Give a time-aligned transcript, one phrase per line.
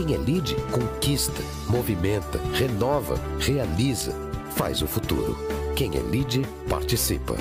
[0.00, 4.12] Quem é lead conquista, movimenta, renova, realiza,
[4.56, 5.36] faz o futuro.
[5.76, 7.34] Quem é lead participa.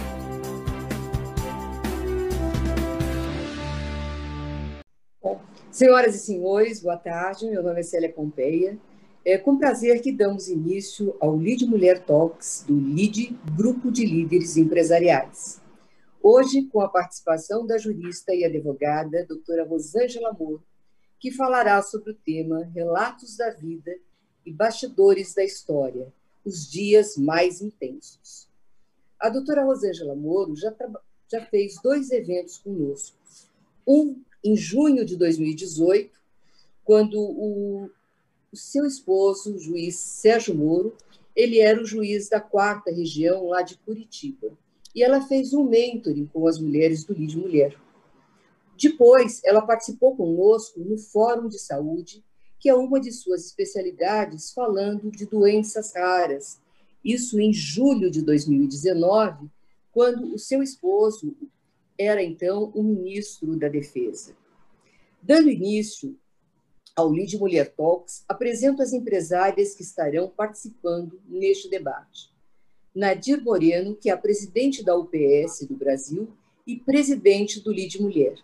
[5.23, 5.39] Bom,
[5.71, 7.49] senhoras e senhores, boa tarde.
[7.49, 8.77] Meu nome é Célia Pompeia.
[9.23, 14.57] É com prazer que damos início ao Lead Mulher Talks do LID, Grupo de Líderes
[14.57, 15.61] Empresariais.
[16.21, 20.61] Hoje, com a participação da jurista e advogada, doutora Rosângela Moro,
[21.19, 23.95] que falará sobre o tema Relatos da Vida
[24.45, 26.11] e Bastidores da História,
[26.45, 28.47] os dias mais intensos.
[29.19, 30.73] A doutora Rosângela Moro já,
[31.29, 33.17] já fez dois eventos conosco.
[33.85, 36.17] Um em junho de 2018,
[36.85, 37.91] quando o,
[38.51, 40.95] o seu esposo, o juiz Sérgio Moro,
[41.35, 44.51] ele era o juiz da quarta região lá de Curitiba.
[44.95, 47.77] E ela fez um mentoring com as mulheres do LID Mulher.
[48.81, 52.23] Depois, ela participou conosco no Fórum de Saúde,
[52.57, 56.61] que é uma de suas especialidades, falando de doenças raras.
[57.03, 59.49] Isso em julho de 2019,
[59.91, 61.35] quando o seu esposo
[61.97, 64.33] era então o ministro da Defesa.
[65.21, 66.17] Dando início
[66.95, 72.31] ao Lead Mulher Talks, apresento as empresárias que estarão participando neste debate.
[72.95, 76.29] Nadir Moreno, que é a presidente da UPS do Brasil
[76.65, 78.35] e presidente do Lead Mulher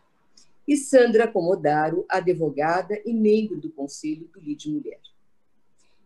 [0.68, 5.00] e Sandra Comodaro, advogada e membro do Conselho do LID Mulher.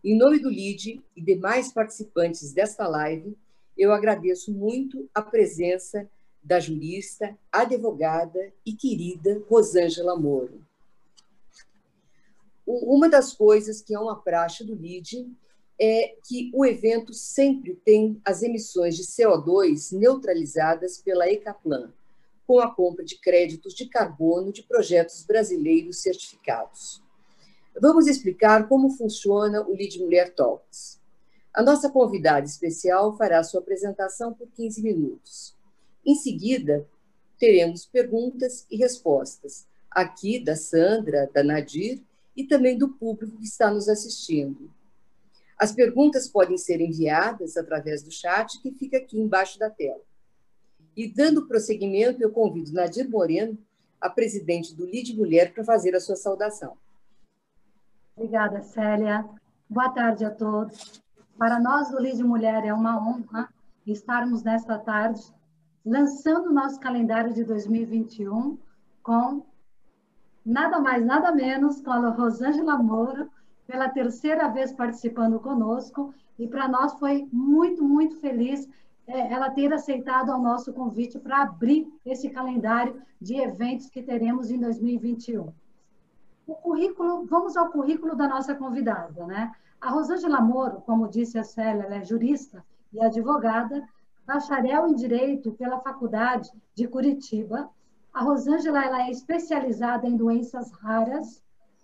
[0.02, 3.36] Em nome do LID e demais participantes desta live,
[3.76, 6.08] eu agradeço muito a presença
[6.42, 10.64] da jurista, advogada e querida Rosângela Moro.
[12.66, 15.26] Uma das coisas que é uma praxe do LID
[15.78, 21.90] é que o evento sempre tem as emissões de CO2 neutralizadas pela Ecaplan,
[22.50, 27.00] com a compra de créditos de carbono de projetos brasileiros certificados.
[27.80, 30.98] Vamos explicar como funciona o Lead Mulher Talks.
[31.54, 35.56] A nossa convidada especial fará sua apresentação por 15 minutos.
[36.04, 36.84] Em seguida,
[37.38, 42.02] teremos perguntas e respostas, aqui da Sandra, da Nadir
[42.36, 44.68] e também do público que está nos assistindo.
[45.56, 50.09] As perguntas podem ser enviadas através do chat que fica aqui embaixo da tela.
[50.96, 53.56] E dando prosseguimento, eu convido Nadir Moreno,
[54.00, 56.76] a presidente do LID Mulher, para fazer a sua saudação.
[58.16, 59.28] Obrigada, Célia.
[59.68, 61.02] Boa tarde a todos.
[61.38, 63.48] Para nós do LID Mulher é uma honra
[63.86, 65.22] estarmos nesta tarde
[65.84, 68.58] lançando o nosso calendário de 2021
[69.02, 69.44] com
[70.44, 73.28] nada mais, nada menos com a Rosângela Moura,
[73.66, 78.68] pela terceira vez participando conosco, e para nós foi muito, muito feliz
[79.10, 84.58] ela ter aceitado o nosso convite para abrir esse calendário de eventos que teremos em
[84.58, 85.52] 2021.
[86.46, 89.52] O currículo, vamos ao currículo da nossa convidada, né?
[89.80, 93.86] A Rosângela Moro, como disse a Célia, ela é jurista e advogada,
[94.26, 97.70] bacharel em Direito pela Faculdade de Curitiba.
[98.12, 101.42] A Rosângela ela é especializada em doenças raras,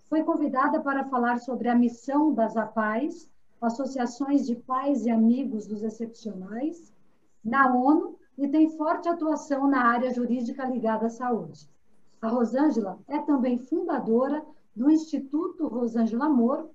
[0.08, 3.28] foi convidada para falar sobre a missão das APAES,
[3.60, 6.93] Associações de Pais e Amigos dos Excepcionais,
[7.47, 11.71] na ONU e tem forte atuação na área jurídica ligada à saúde.
[12.21, 16.71] A Rosângela é também fundadora do Instituto Rosângela Moro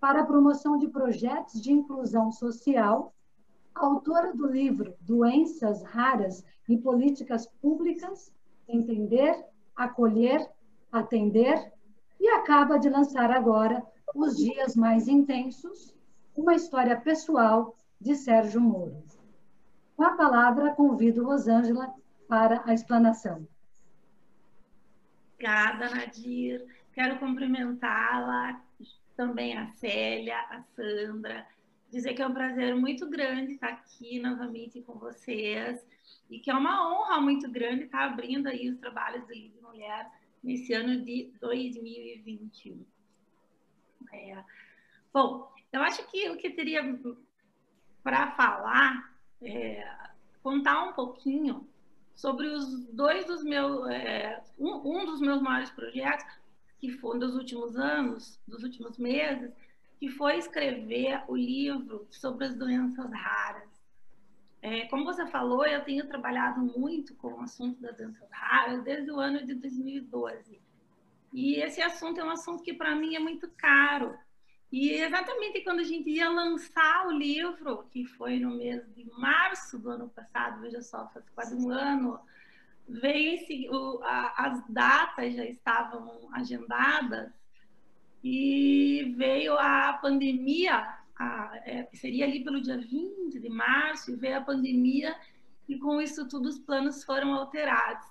[0.00, 3.12] para a promoção de projetos de inclusão social,
[3.74, 8.32] autora do livro Doenças Raras e Políticas Públicas,
[8.66, 9.44] Entender,
[9.76, 10.50] Acolher,
[10.90, 11.70] Atender,
[12.18, 13.84] e acaba de lançar agora
[14.14, 15.94] Os Dias Mais Intensos,
[16.34, 19.03] uma história pessoal de Sérgio Moro.
[19.96, 21.94] Com a palavra, convido Rosângela
[22.28, 23.46] para a explanação.
[25.34, 26.64] Obrigada, Nadir.
[26.92, 28.60] Quero cumprimentá-la,
[29.16, 31.46] também a Célia, a Sandra,
[31.90, 35.84] dizer que é um prazer muito grande estar aqui novamente com vocês
[36.28, 40.10] e que é uma honra muito grande estar abrindo aí os trabalhos do Livre Mulher
[40.42, 42.84] nesse ano de 2021.
[44.12, 44.44] É.
[45.12, 46.82] Bom, eu acho que o que teria
[48.02, 49.86] para falar é,
[50.42, 51.66] contar um pouquinho
[52.14, 56.24] sobre os dois dos meus, é, um, um, dos meus maiores projetos,
[56.78, 59.52] que foi dos últimos anos, dos últimos meses,
[59.98, 63.68] que foi escrever o livro sobre as doenças raras.
[64.60, 69.10] É, como você falou, eu tenho trabalhado muito com o assunto das doenças raras desde
[69.10, 70.58] o ano de 2012.
[71.32, 74.16] E esse assunto é um assunto que para mim é muito caro,
[74.74, 79.78] e exatamente quando a gente ia lançar o livro, que foi no mês de março
[79.78, 82.18] do ano passado, veja só, faz quase um ano,
[82.88, 87.32] veio esse, o, a, as datas já estavam agendadas
[88.24, 90.84] e veio a pandemia,
[91.16, 95.14] a, é, seria ali pelo dia 20 de março, e veio a pandemia,
[95.68, 98.08] e com isso tudo os planos foram alterados.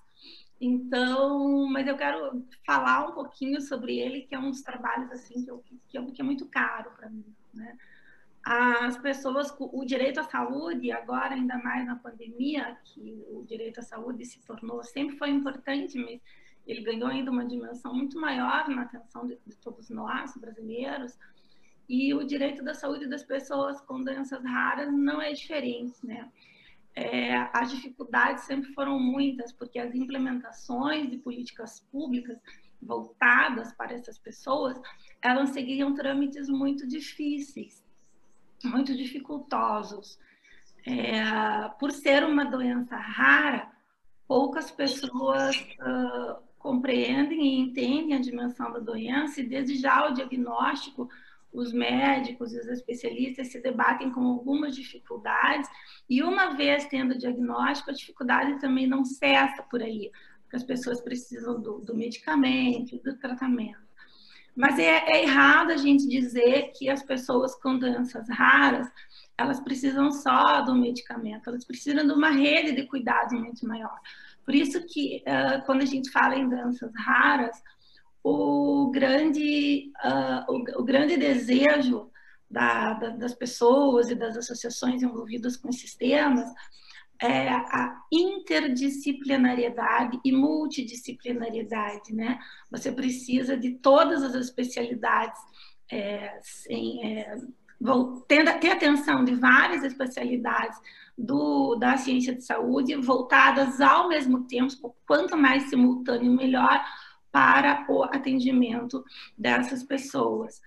[0.66, 5.44] Então, mas eu quero falar um pouquinho sobre ele, que é um dos trabalhos assim
[5.44, 7.26] que, eu, que, eu, que é muito caro para mim.
[7.54, 7.78] Né?
[8.46, 13.84] As pessoas, o direito à saúde, agora ainda mais na pandemia, que o direito à
[13.84, 16.22] saúde se tornou, sempre foi importante, mas
[16.66, 21.20] ele ganhou ainda uma dimensão muito maior na atenção de, de todos nós, brasileiros,
[21.90, 26.32] e o direito da saúde das pessoas com doenças raras não é diferente, né?
[26.96, 32.38] É, as dificuldades sempre foram muitas, porque as implementações de políticas públicas
[32.82, 34.80] voltadas para essas pessoas,
[35.22, 37.84] elas seguiam trâmites muito difíceis,
[38.64, 40.20] muito dificultosos.
[40.86, 43.72] É, por ser uma doença rara,
[44.28, 51.10] poucas pessoas uh, compreendem e entendem a dimensão da doença e desde já o diagnóstico,
[51.54, 55.70] os médicos e os especialistas se debatem com algumas dificuldades
[56.10, 60.12] e uma vez tendo o diagnóstico, a dificuldade também não cessa por aí,
[60.42, 63.84] porque as pessoas precisam do, do medicamento, do tratamento.
[64.56, 68.88] Mas é, é errado a gente dizer que as pessoas com doenças raras
[69.38, 73.98] elas precisam só do medicamento, elas precisam de uma rede de cuidados muito maior.
[74.46, 77.62] Por isso que, uh, quando a gente fala em doenças raras,
[78.24, 82.10] o grande, uh, o, o, grande desejo
[82.50, 86.50] da, da, das pessoas e das associações envolvidas com esses temas
[87.22, 92.40] é a interdisciplinariedade e multidisciplinariedade, né?
[92.72, 95.40] Você precisa de todas as especialidades,
[95.92, 97.36] é, sem, é,
[98.28, 100.80] ter, ter atenção de várias especialidades
[101.18, 106.84] do, da ciência de saúde voltadas ao mesmo tempo, quanto mais simultâneo, melhor
[107.34, 109.04] para o atendimento
[109.36, 110.62] dessas pessoas.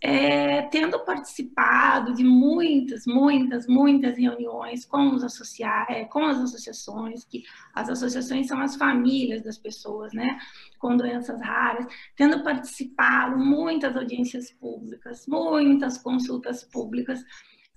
[0.00, 7.24] É, tendo participado de muitas, muitas, muitas reuniões com, os associa é, com as associações,
[7.24, 7.42] que
[7.74, 10.38] as associações são as famílias das pessoas, né,
[10.78, 17.24] com doenças raras, tendo participado muitas audiências públicas, muitas consultas públicas,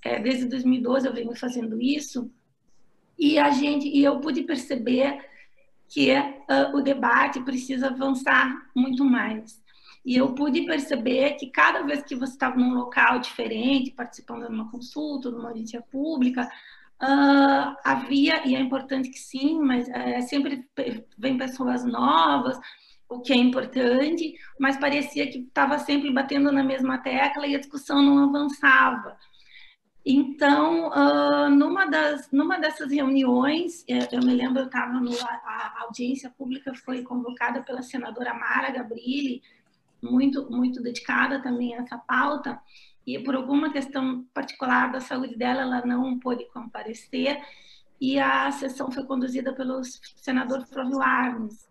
[0.04, 2.30] é, desde 2012 eu venho fazendo isso,
[3.18, 5.25] e a gente, e eu pude perceber
[5.88, 9.62] que uh, o debate precisa avançar muito mais.
[10.06, 14.54] E eu pude perceber que cada vez que você estava num local diferente, participando de
[14.54, 16.50] uma consulta, de uma audiência pública,
[17.01, 20.66] uh, havia, e é importante que sim, mas uh, sempre
[21.18, 22.57] vem pessoas novas,
[23.10, 27.60] o que é importante, mas parecia que estava sempre batendo na mesma tecla e a
[27.60, 29.18] discussão não avançava.
[30.09, 34.94] Então, uh, numa, das, numa dessas reuniões, é, eu me lembro, eu estava.
[34.95, 39.44] A, a, audiência pública foi convocada pela senadora Mara Gabrilli,
[40.01, 42.57] muito, muito dedicada também a essa pauta,
[43.06, 47.42] e por alguma questão particular da saúde dela, ela não pôde comparecer,
[48.00, 49.81] e a sessão foi conduzida pelo
[50.15, 51.68] senador Flávio Arnes.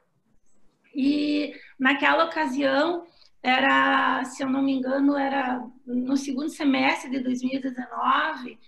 [0.94, 3.06] E naquela ocasião,
[3.42, 8.58] era, se eu não me engano, era no segundo semestre de 2019,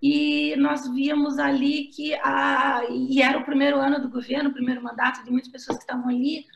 [0.00, 4.82] e nós víamos ali que a, e era o primeiro ano do governo, o primeiro
[4.82, 6.46] mandato de muitas pessoas que estavam ali,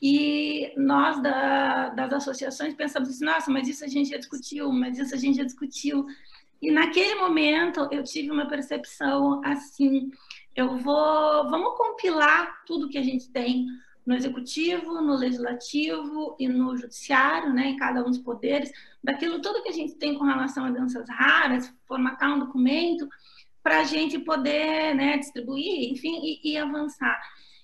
[0.00, 4.98] e nós da, das associações pensamos assim, nossa, mas isso a gente já discutiu, mas
[4.98, 6.04] isso a gente já discutiu.
[6.60, 10.10] E naquele momento eu tive uma percepção assim,
[10.54, 13.66] eu vou, vamos compilar tudo que a gente tem
[14.06, 18.70] no executivo, no legislativo e no judiciário, né, em cada um dos poderes,
[19.02, 23.08] daquilo tudo que a gente tem com relação a doenças raras, formatar um documento
[23.62, 27.18] para a gente poder né, distribuir, enfim, e, e, avançar.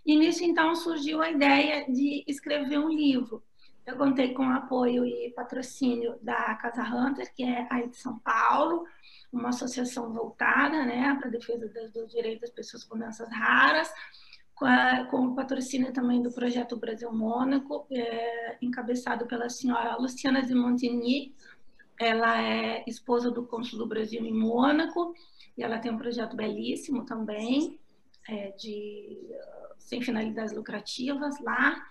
[0.07, 3.43] E nisso, então, surgiu a ideia de escrever um livro.
[3.85, 8.19] Eu contei com o apoio e patrocínio da Casa Hunter, que é aí de São
[8.21, 8.87] Paulo,
[9.31, 13.93] uma associação voltada né, para a defesa dos direitos das pessoas com doenças raras,
[14.61, 20.43] com, a, com o patrocínio também do Projeto Brasil Mônaco, é, encabeçado pela senhora Luciana
[20.43, 21.35] de Montigny.
[21.99, 25.15] Ela é esposa do cônsul do Brasil em Mônaco,
[25.57, 27.81] e ela tem um projeto belíssimo também,
[28.29, 29.19] é, de,
[29.79, 31.83] sem finalidades lucrativas lá.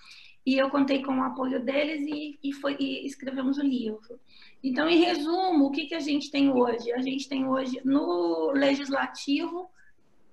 [0.45, 4.19] E eu contei com o apoio deles e, e, foi, e escrevemos o livro.
[4.63, 6.91] Então, em resumo, o que, que a gente tem hoje?
[6.91, 9.71] A gente tem hoje no legislativo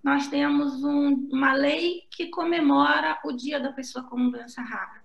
[0.07, 5.03] nós temos um, uma lei que comemora o Dia da Pessoa com Doença Rara.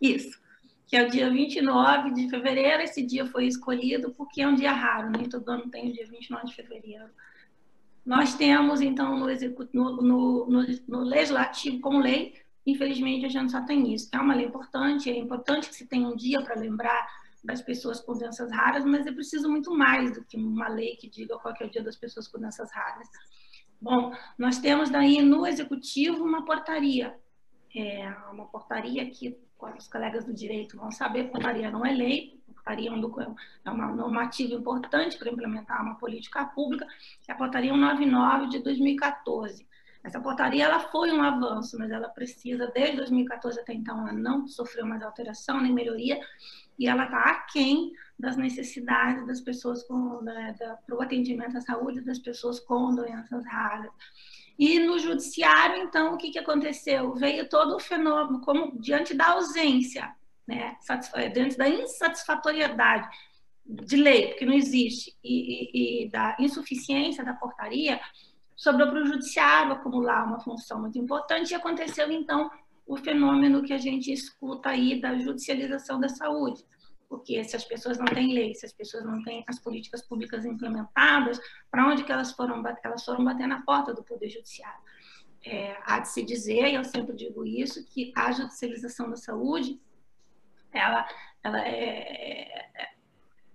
[0.00, 0.40] Isso,
[0.86, 2.82] que é o dia 29 de fevereiro.
[2.82, 6.06] Esse dia foi escolhido porque é um dia raro, nem todo ano tem o dia
[6.06, 7.10] 29 de fevereiro.
[8.06, 9.26] Nós temos, então, no,
[9.74, 12.34] no, no, no legislativo, como lei,
[12.64, 14.08] infelizmente a gente só tem isso.
[14.10, 17.06] É uma lei importante, é importante que se tenha um dia para lembrar
[17.44, 21.10] das pessoas com doenças raras, mas é preciso muito mais do que uma lei que
[21.10, 23.06] diga qual é o dia das pessoas com doenças raras.
[23.80, 27.16] Bom, nós temos daí no executivo uma portaria,
[27.74, 29.38] é uma portaria que
[29.76, 35.16] os colegas do direito vão saber, portaria não é lei, portaria é uma normativa importante
[35.16, 36.86] para implementar uma política pública,
[37.22, 39.66] que é a portaria 199 de 2014.
[40.02, 44.46] Essa portaria ela foi um avanço, mas ela precisa, desde 2014 até então, ela não
[44.46, 46.20] sofreu mais alteração nem melhoria,
[46.78, 50.54] e ela está aquém das necessidades das pessoas com né,
[50.86, 53.90] para o atendimento à saúde das pessoas com doenças raras.
[54.58, 57.14] E no judiciário, então, o que, que aconteceu?
[57.14, 60.12] Veio todo o fenômeno, como diante da ausência,
[60.46, 60.76] né,
[61.14, 63.08] eh, diante da insatisfatoriedade
[63.64, 68.00] de lei, porque não existe, e, e, e da insuficiência da portaria,
[68.58, 72.50] sobrou para o judiciário acumular uma função muito importante, e aconteceu, então,
[72.84, 76.64] o fenômeno que a gente escuta aí da judicialização da saúde.
[77.08, 80.44] Porque se as pessoas não têm lei, se as pessoas não têm as políticas públicas
[80.44, 82.62] implementadas, para onde que elas foram?
[82.82, 84.80] Elas foram bater na porta do Poder Judiciário.
[85.46, 89.80] É, há de se dizer, e eu sempre digo isso, que a judicialização da saúde,
[90.72, 91.06] ela,
[91.44, 92.68] ela é,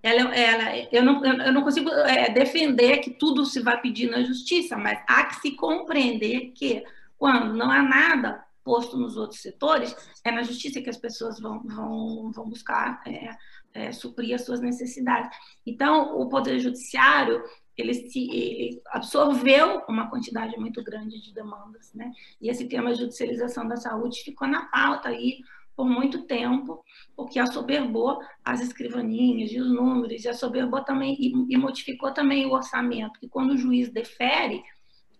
[0.04, 4.22] ela, ela, eu, não, eu não consigo é, defender que tudo se vai pedir na
[4.22, 6.84] justiça, mas há que se compreender que
[7.18, 11.62] quando não há nada posto nos outros setores, é na justiça que as pessoas vão,
[11.64, 13.30] vão, vão buscar é,
[13.74, 15.38] é, suprir as suas necessidades.
[15.66, 17.42] Então, o Poder Judiciário,
[17.78, 22.12] ele se ele absorveu uma quantidade muito grande de demandas, né?
[22.42, 25.40] E esse tema judicialização da saúde ficou na pauta aí
[25.76, 26.84] por muito tempo,
[27.16, 32.52] porque assoberbou as escrivaninhas e os números, e assoberbou também, e, e modificou também o
[32.52, 34.64] orçamento, que quando o juiz defere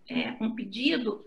[0.08, 1.24] é, um pedido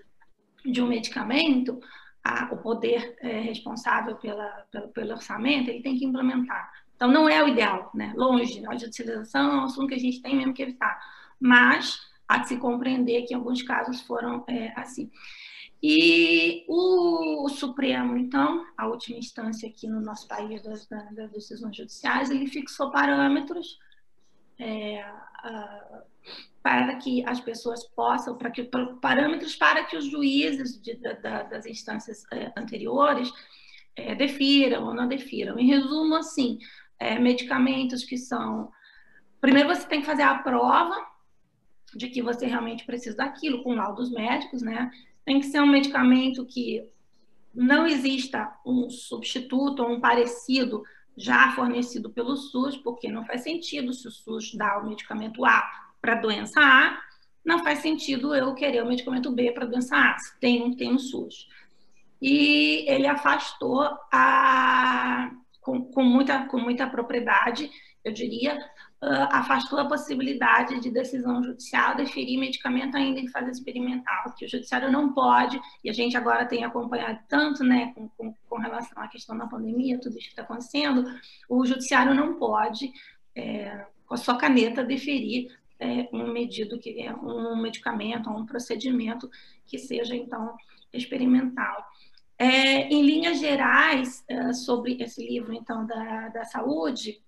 [0.66, 1.80] de um medicamento,
[2.24, 6.72] a, o poder é, responsável pela, pelo, pelo orçamento, ele tem que implementar.
[6.96, 8.12] Então, não é o ideal, né?
[8.16, 11.00] Longe, a judicialização é um assunto que a gente tem mesmo que evitar.
[11.40, 15.10] Mas há de se compreender que em alguns casos foram é, assim.
[15.82, 22.30] E o, Supremo, então, a última instância aqui no nosso país das, das decisões judiciais,
[22.30, 23.78] ele fixou parâmetros
[24.60, 26.04] é, a,
[26.64, 28.64] para que as pessoas possam, para que
[29.02, 33.32] parâmetros para que os juízes de, da, das instâncias é, anteriores
[33.96, 35.58] é, defiram ou não defiram.
[35.58, 36.60] Em resumo, assim,
[37.00, 38.72] é, medicamentos que são.
[39.40, 40.96] Primeiro, você tem que fazer a prova
[41.96, 44.92] de que você realmente precisa daquilo, com laudos médicos, né?
[45.28, 46.90] Tem que ser um medicamento que
[47.54, 50.84] não exista um substituto ou um parecido
[51.18, 55.70] já fornecido pelo SUS, porque não faz sentido se o SUS dá o medicamento A
[56.02, 56.98] para a doença A,
[57.44, 60.94] não faz sentido eu querer o medicamento B para a doença A, tem um, tem
[60.94, 61.50] um SUS.
[62.22, 65.30] E ele afastou a,
[65.60, 67.70] com, com, muita, com muita propriedade,
[68.02, 68.58] eu diria,
[69.00, 74.92] afastou a possibilidade de decisão judicial deferir medicamento ainda em fase experimental, que o judiciário
[74.92, 79.08] não pode, e a gente agora tem acompanhado tanto né, com, com, com relação à
[79.08, 81.06] questão da pandemia, tudo isso que está acontecendo,
[81.48, 82.92] o judiciário não pode,
[83.36, 89.30] é, com a sua caneta, deferir é, um medido que é um medicamento, um procedimento
[89.66, 90.56] que seja então
[90.92, 91.86] experimental.
[92.40, 97.22] É, em linhas gerais, é, sobre esse livro então da, da saúde,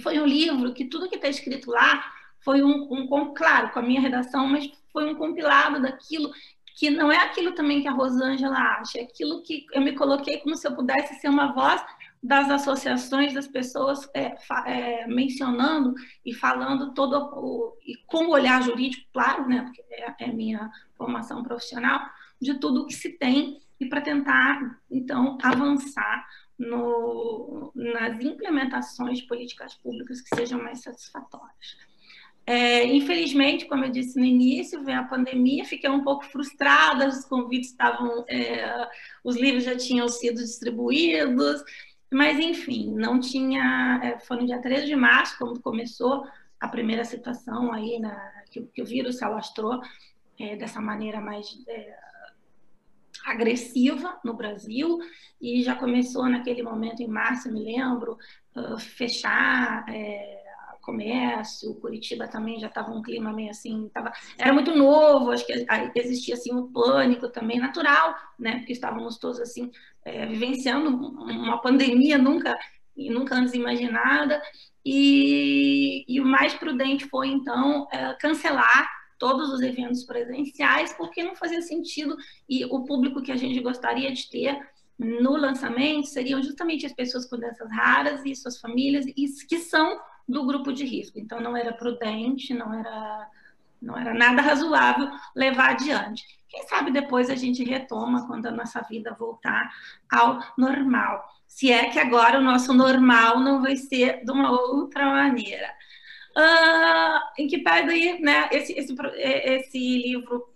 [0.00, 2.04] foi um livro que tudo que está escrito lá
[2.40, 6.32] foi um, um, claro, com a minha redação, mas foi um compilado daquilo
[6.74, 10.38] que não é aquilo também que a Rosângela acha, é aquilo que eu me coloquei
[10.38, 11.84] como se eu pudesse ser uma voz
[12.22, 14.34] das associações das pessoas é,
[14.66, 15.94] é, mencionando
[16.24, 20.70] e falando todo o, e com o olhar jurídico, claro, né, porque é, é minha
[20.96, 22.00] formação profissional,
[22.40, 26.24] de tudo o que se tem e para tentar, então, avançar
[26.58, 31.76] no, nas implementações de políticas públicas que sejam mais satisfatórias.
[32.44, 37.24] É, infelizmente, como eu disse no início, veio a pandemia, fiquei um pouco frustrada, os
[37.24, 38.88] convites estavam, é,
[39.22, 41.62] os livros já tinham sido distribuídos,
[42.12, 44.00] mas, enfim, não tinha.
[44.02, 46.26] É, foi no dia 13 de março, quando começou
[46.60, 48.14] a primeira situação aí, na,
[48.50, 49.80] que, que o vírus se alastrou
[50.38, 51.96] é, dessa maneira mais é,
[53.24, 54.98] agressiva no Brasil,
[55.40, 58.16] e já começou naquele momento, em março, me lembro,
[58.56, 59.84] uh, fechar.
[59.88, 60.42] É,
[60.82, 65.64] comércio, Curitiba também já estava um clima meio assim, tava, era muito novo, acho que
[65.94, 69.70] existia assim um pânico também natural, né, porque estávamos todos assim
[70.04, 72.58] é, vivenciando uma pandemia nunca
[72.94, 74.42] nunca antes imaginada
[74.84, 78.90] e, e o mais prudente foi então é, cancelar
[79.22, 82.16] todos os eventos presenciais porque não fazia sentido
[82.48, 84.58] e o público que a gente gostaria de ter
[84.98, 90.00] no lançamento seriam justamente as pessoas com doenças raras e suas famílias, e que são
[90.28, 91.20] do grupo de risco.
[91.20, 93.28] Então, não era prudente, não era,
[93.80, 96.24] não era nada razoável levar adiante.
[96.48, 99.70] Quem sabe depois a gente retoma quando a nossa vida voltar
[100.10, 101.24] ao normal.
[101.46, 105.68] Se é que agora o nosso normal não vai ser de uma outra maneira.
[106.36, 110.48] Uh, em que pese aí, né, esse, esse, esse livro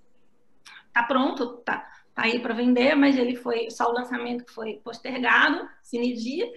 [0.88, 4.80] está pronto, tá, tá aí para vender, mas ele foi só o lançamento que foi
[4.82, 6.50] postergado, cine dia.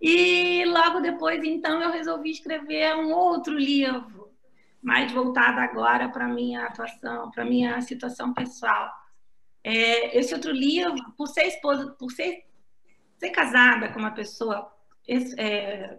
[0.00, 4.32] E logo depois, então, eu resolvi escrever um outro livro,
[4.82, 8.90] mais voltado agora para minha atuação, para minha situação pessoal.
[9.62, 12.44] É, esse outro livro, por ser esposa, por ser,
[13.16, 14.70] ser casada com uma pessoa
[15.08, 15.98] é, é,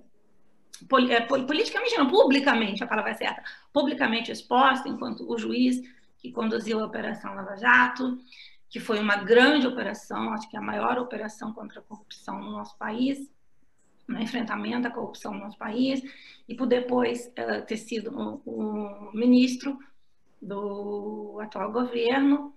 [0.87, 5.81] politicamente, não, publicamente, a palavra é certa, publicamente exposta, enquanto o juiz
[6.17, 8.17] que conduziu a Operação Lava Jato,
[8.69, 12.51] que foi uma grande operação, acho que é a maior operação contra a corrupção no
[12.51, 13.31] nosso país,
[14.07, 16.01] no enfrentamento à corrupção no nosso país,
[16.47, 19.79] e por depois uh, ter sido o um, um ministro
[20.41, 22.53] do atual governo,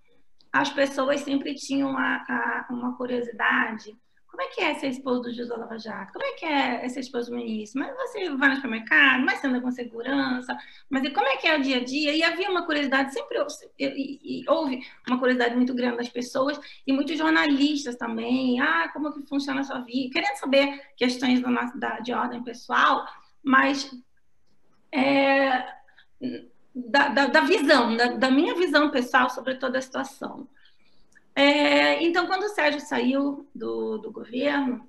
[0.52, 3.96] as pessoas sempre tinham a, a, uma curiosidade
[4.38, 6.12] como é que é ser esposo do José Lava Jato?
[6.12, 7.80] Como é que é ser esposo do ministro?
[7.80, 10.56] Mas você vai no supermercado, mas você anda com segurança,
[10.88, 12.14] mas como é que é o dia a dia?
[12.14, 13.36] E havia uma curiosidade, sempre
[13.80, 18.60] e, e, houve uma curiosidade muito grande das pessoas e muitos jornalistas também.
[18.60, 20.12] Ah, como que funciona a sua vida?
[20.12, 23.08] Querendo saber questões da, da, de ordem pessoal,
[23.42, 23.90] mas
[24.92, 25.66] é,
[26.72, 30.48] da, da, da, visão, da, da minha visão pessoal sobre toda a situação.
[31.38, 34.84] É, então, quando o Sérgio saiu do, do governo,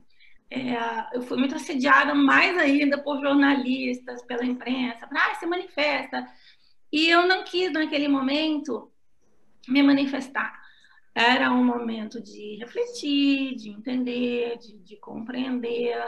[0.49, 0.75] é,
[1.13, 6.27] eu fui muito assediada mais ainda por jornalistas, pela imprensa, ah, se manifesta.
[6.91, 8.91] E eu não quis, naquele momento,
[9.67, 10.59] me manifestar.
[11.13, 16.01] Era um momento de refletir, de entender, de, de compreender.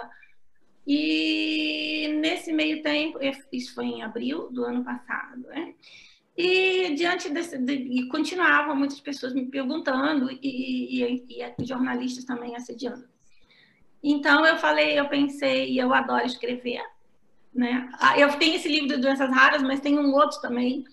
[0.87, 3.19] E nesse meio tempo,
[3.51, 5.75] isso foi em abril do ano passado, né?
[6.37, 12.55] E diante desse, de, e continuavam muitas pessoas me perguntando e, e, e, jornalistas também
[12.55, 13.03] assediando.
[14.03, 16.81] Então eu falei, eu pensei, eu adoro escrever,
[17.53, 17.89] né?
[17.99, 20.85] Ah, eu tenho esse livro de doenças raras, mas tem um outro também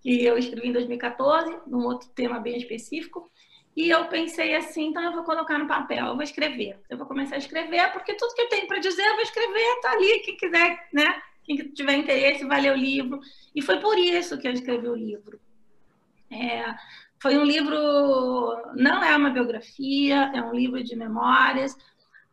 [0.00, 3.30] que eu escrevi em 2014, num outro tema bem específico.
[3.74, 6.78] E eu pensei assim, então eu vou colocar no papel, eu vou escrever.
[6.88, 9.80] Eu vou começar a escrever, porque tudo que eu tenho para dizer eu vou escrever,
[9.82, 11.22] tá ali, quem quiser, né?
[11.46, 13.20] Quem tiver interesse vai ler o livro.
[13.54, 15.40] E foi por isso que eu escrevi o livro.
[16.30, 16.74] É,
[17.22, 17.76] foi um livro,
[18.74, 21.76] não é uma biografia, é um livro de memórias.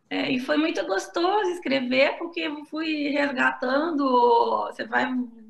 [0.09, 5.05] É, e foi muito gostoso escrever, porque eu fui resgatando, você vai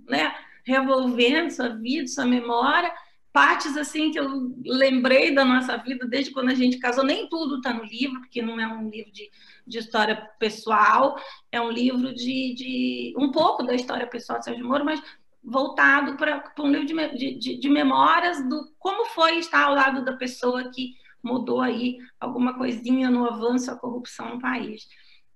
[0.08, 2.94] né, revolvendo sua vida, sua memória,
[3.34, 7.04] partes assim que eu lembrei da nossa vida desde quando a gente casou.
[7.04, 9.30] Nem tudo está no livro, porque não é um livro de
[9.66, 11.16] de história pessoal,
[11.52, 15.02] é um livro de, de um pouco da história pessoal de Sérgio Moro, mas
[15.44, 20.14] voltado para um livro de, de, de, memórias do como foi estar ao lado da
[20.14, 24.88] pessoa que mudou aí alguma coisinha no avanço à corrupção no país.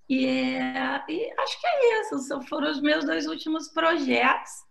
[0.08, 4.67] E, e acho que é isso, foram os meus dois últimos projetos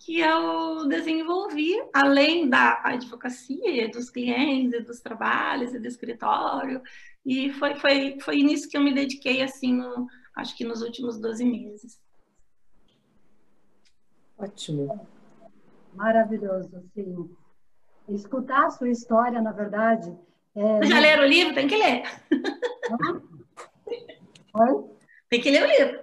[0.00, 6.82] que eu desenvolvi, além da advocacia, dos clientes, dos trabalhos, do escritório,
[7.24, 11.20] e foi, foi, foi nisso que eu me dediquei, assim, no, acho que nos últimos
[11.20, 12.00] 12 meses.
[14.38, 15.06] Ótimo.
[15.94, 17.30] Maravilhoso, sim.
[18.08, 20.16] Escutar a sua história, na verdade.
[20.54, 20.82] É...
[20.86, 21.54] Já leram o livro?
[21.54, 22.02] Tem que ler.
[24.54, 24.90] Oi?
[25.28, 26.00] Tem que ler o livro.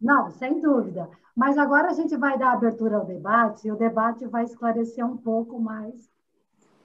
[0.00, 1.08] Não, sem dúvida.
[1.34, 5.16] Mas agora a gente vai dar abertura ao debate, e o debate vai esclarecer um
[5.16, 6.10] pouco mais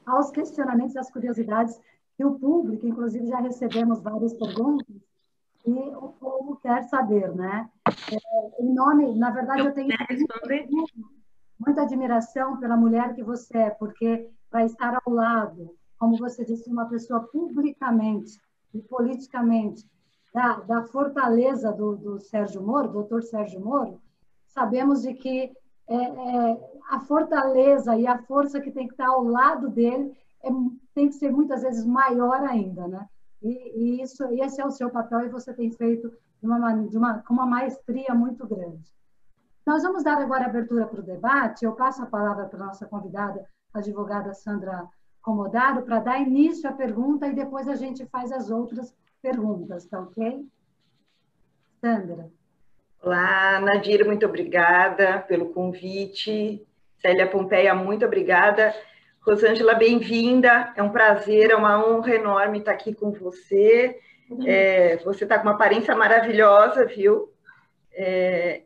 [0.06, 1.80] aos questionamentos, às curiosidades
[2.16, 4.96] que o público, inclusive já recebemos várias perguntas,
[5.66, 7.70] e o povo quer saber, né?
[8.12, 10.86] É, em nome, na verdade, eu, eu tenho muita,
[11.60, 16.70] muita admiração pela mulher que você é, porque para estar ao lado, como você disse,
[16.70, 18.40] uma pessoa publicamente
[18.74, 19.86] e politicamente
[20.34, 24.02] da, da fortaleza do, do Sérgio Moro, doutor Sérgio Moro,
[24.58, 25.52] sabemos de que
[25.88, 26.58] é, é,
[26.90, 30.50] a fortaleza e a força que tem que estar ao lado dele é,
[30.96, 33.08] tem que ser muitas vezes maior ainda, né?
[33.40, 33.52] E,
[34.00, 37.20] e isso, esse é o seu papel e você tem feito de uma, de uma,
[37.20, 38.92] com uma maestria muito grande.
[39.64, 41.64] Nós vamos dar agora abertura para o debate.
[41.64, 44.88] Eu passo a palavra para a nossa convidada, a advogada Sandra
[45.22, 48.92] Comodaro, para dar início à pergunta e depois a gente faz as outras
[49.22, 50.48] perguntas, tá ok?
[51.80, 52.32] Sandra.
[53.02, 56.66] Olá, Nadir, muito obrigada pelo convite.
[57.00, 58.76] Célia Pompeia, muito obrigada.
[59.22, 60.74] Rosângela, bem-vinda.
[60.76, 64.00] É um prazer, é uma honra enorme estar aqui com você.
[64.46, 67.32] É, você está com uma aparência maravilhosa, viu?
[67.94, 68.64] É,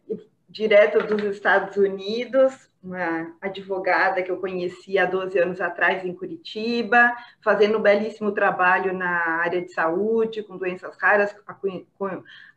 [0.52, 7.16] direto dos Estados Unidos, uma advogada que eu conheci há 12 anos atrás em Curitiba,
[7.42, 11.34] fazendo um belíssimo trabalho na área de saúde, com doenças raras.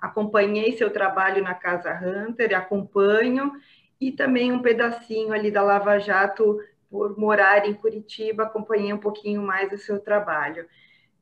[0.00, 3.52] Acompanhei seu trabalho na Casa Hunter, acompanho,
[4.00, 6.58] e também um pedacinho ali da Lava Jato
[6.90, 10.66] por morar em Curitiba, acompanhei um pouquinho mais o seu trabalho.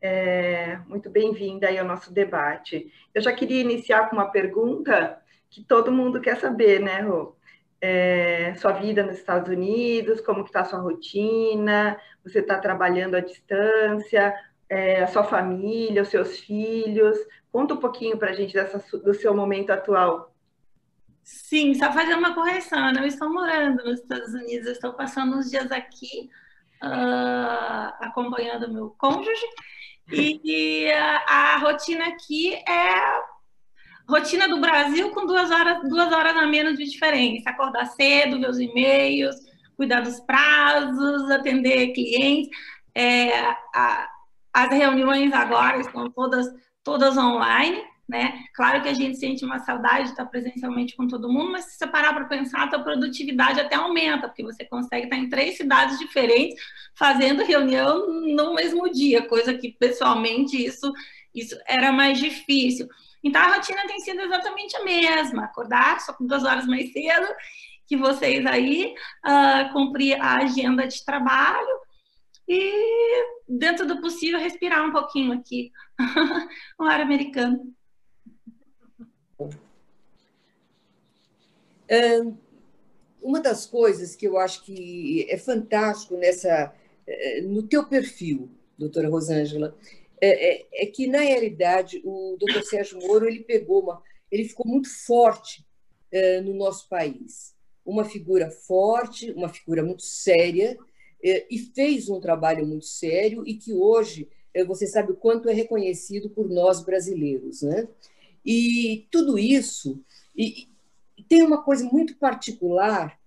[0.00, 2.90] É, muito bem-vinda aí ao nosso debate.
[3.14, 5.21] Eu já queria iniciar com uma pergunta
[5.52, 7.36] que todo mundo quer saber, né, Rô?
[7.78, 13.20] É, sua vida nos Estados Unidos, como que está sua rotina, você está trabalhando à
[13.20, 14.34] distância,
[14.68, 17.18] é, a sua família, os seus filhos.
[17.50, 20.34] Conta um pouquinho para a gente dessa, do seu momento atual.
[21.22, 25.50] Sim, só fazendo uma correção, eu não estou morando nos Estados Unidos, estou passando uns
[25.50, 26.30] dias aqui
[26.82, 29.46] uh, acompanhando meu cônjuge
[30.10, 33.31] e, a, rotina aqui é
[34.08, 37.50] rotina do Brasil com duas horas, duas horas a menos de diferença.
[37.50, 39.36] Acordar cedo, ver os e-mails,
[39.76, 42.50] cuidar dos prazos, atender clientes.
[42.94, 43.40] É,
[43.74, 44.08] a,
[44.52, 46.46] as reuniões agora estão todas,
[46.84, 48.44] todas online né?
[48.54, 51.78] Claro que a gente sente uma saudade de estar presencialmente com todo mundo, mas se
[51.78, 55.56] você parar para pensar, a tua produtividade até aumenta, porque você consegue estar em três
[55.56, 56.62] cidades diferentes
[56.94, 60.92] fazendo reunião no mesmo dia, coisa que pessoalmente isso,
[61.34, 62.86] isso era mais difícil.
[63.22, 67.26] Então a rotina tem sido exatamente a mesma, acordar só com duas horas mais cedo
[67.86, 71.80] que vocês aí, uh, cumprir a agenda de trabalho
[72.48, 75.70] e, dentro do possível, respirar um pouquinho aqui,
[76.78, 77.72] o ar americano.
[83.20, 86.74] Uma das coisas que eu acho que é fantástico nessa
[87.06, 89.76] eh, no teu perfil, doutora Rosângela,
[90.24, 94.64] é, é, é, que na realidade o doutor Sérgio Moro ele pegou uma, ele ficou
[94.64, 95.66] muito forte
[96.12, 100.78] é, no nosso país, uma figura forte, uma figura muito séria
[101.24, 105.48] é, e fez um trabalho muito sério e que hoje é, você sabe o quanto
[105.48, 107.88] é reconhecido por nós brasileiros, né?
[108.46, 110.00] E tudo isso
[110.36, 110.68] e,
[111.18, 113.20] e tem uma coisa muito particular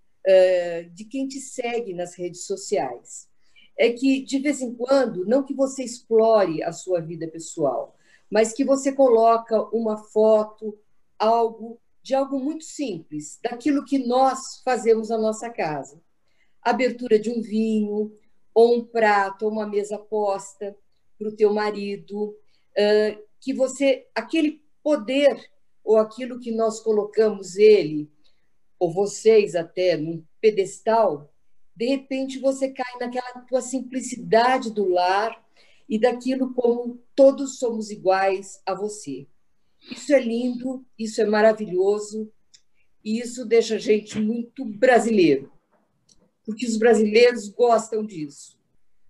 [0.92, 3.30] de quem te segue nas redes sociais.
[3.78, 7.96] É que, de vez em quando, não que você explore a sua vida pessoal,
[8.30, 10.78] mas que você coloca uma foto,
[11.20, 16.00] algo de algo muito simples, daquilo que nós fazemos na nossa casa.
[16.62, 18.16] Abertura de um vinho,
[18.54, 20.78] ou um prato, ou uma mesa posta
[21.18, 22.38] para o teu marido,
[23.40, 25.52] que você, aquele poder
[25.84, 28.10] ou aquilo que nós colocamos ele,
[28.80, 31.32] ou vocês até, num pedestal,
[31.76, 35.44] de repente você cai naquela tua simplicidade do lar
[35.88, 39.28] e daquilo como todos somos iguais a você.
[39.92, 42.32] Isso é lindo, isso é maravilhoso
[43.04, 45.52] e isso deixa a gente muito brasileiro,
[46.44, 48.58] porque os brasileiros gostam disso.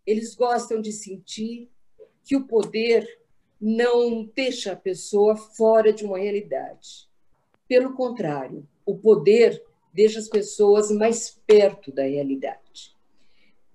[0.05, 1.69] Eles gostam de sentir
[2.23, 3.07] que o poder
[3.61, 7.09] não deixa a pessoa fora de uma realidade.
[7.67, 9.63] Pelo contrário, o poder
[9.95, 12.93] deixa as pessoas mais perto da realidade.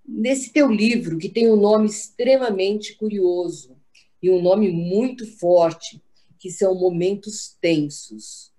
[0.07, 3.75] Nesse teu livro, que tem um nome extremamente curioso
[4.23, 6.01] e um nome muito forte,
[6.39, 8.53] que são momentos tensos.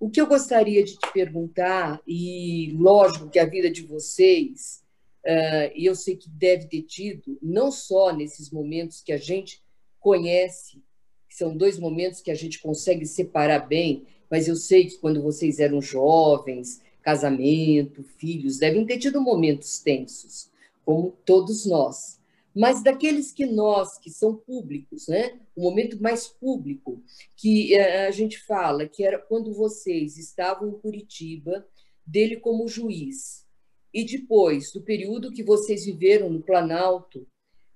[0.00, 4.82] O que eu gostaria de te perguntar, e lógico que a vida de vocês,
[5.26, 9.62] uh, e eu sei que deve ter tido, não só nesses momentos que a gente
[10.00, 10.82] conhece,
[11.28, 15.58] são dois momentos que a gente consegue separar bem, mas eu sei que quando vocês
[15.58, 20.50] eram jovens, casamento, filhos, devem ter tido momentos tensos,
[20.84, 22.20] como todos nós.
[22.54, 25.40] Mas daqueles que nós, que são públicos, né?
[25.56, 27.02] o momento mais público,
[27.34, 31.66] que eh, a gente fala, que era quando vocês estavam em Curitiba,
[32.06, 33.46] dele como juiz,
[33.92, 37.26] e depois do período que vocês viveram no Planalto,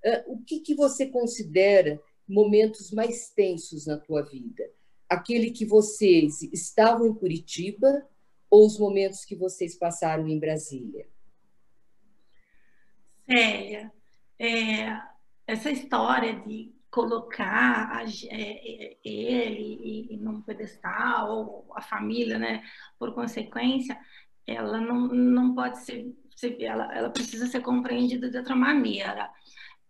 [0.04, 4.70] eh, o que, que você considera momentos mais tensos na tua vida?
[5.08, 8.06] Aquele que vocês estavam em Curitiba
[8.50, 11.06] ou os momentos que vocês passaram em Brasília?
[13.28, 13.92] Célia,
[14.38, 15.00] é,
[15.46, 22.62] essa história de colocar a, é, é ele num pedestal, ou a família, né,
[22.98, 23.98] por consequência,
[24.46, 26.14] ela não, não pode ser,
[26.60, 29.30] ela, ela precisa ser compreendida de outra maneira.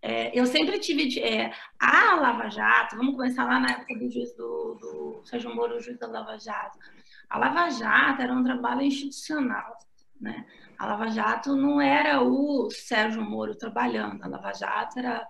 [0.00, 4.34] É, eu sempre tive é, a Lava Jato, vamos começar lá na época do juiz
[4.34, 6.78] do, do Sérgio Moro, o juiz da Lava Jato.
[7.28, 9.76] A Lava Jato era um trabalho institucional.
[10.20, 10.46] Né?
[10.78, 15.26] A Lava Jato não era o Sérgio Moro trabalhando, a Lava Jato era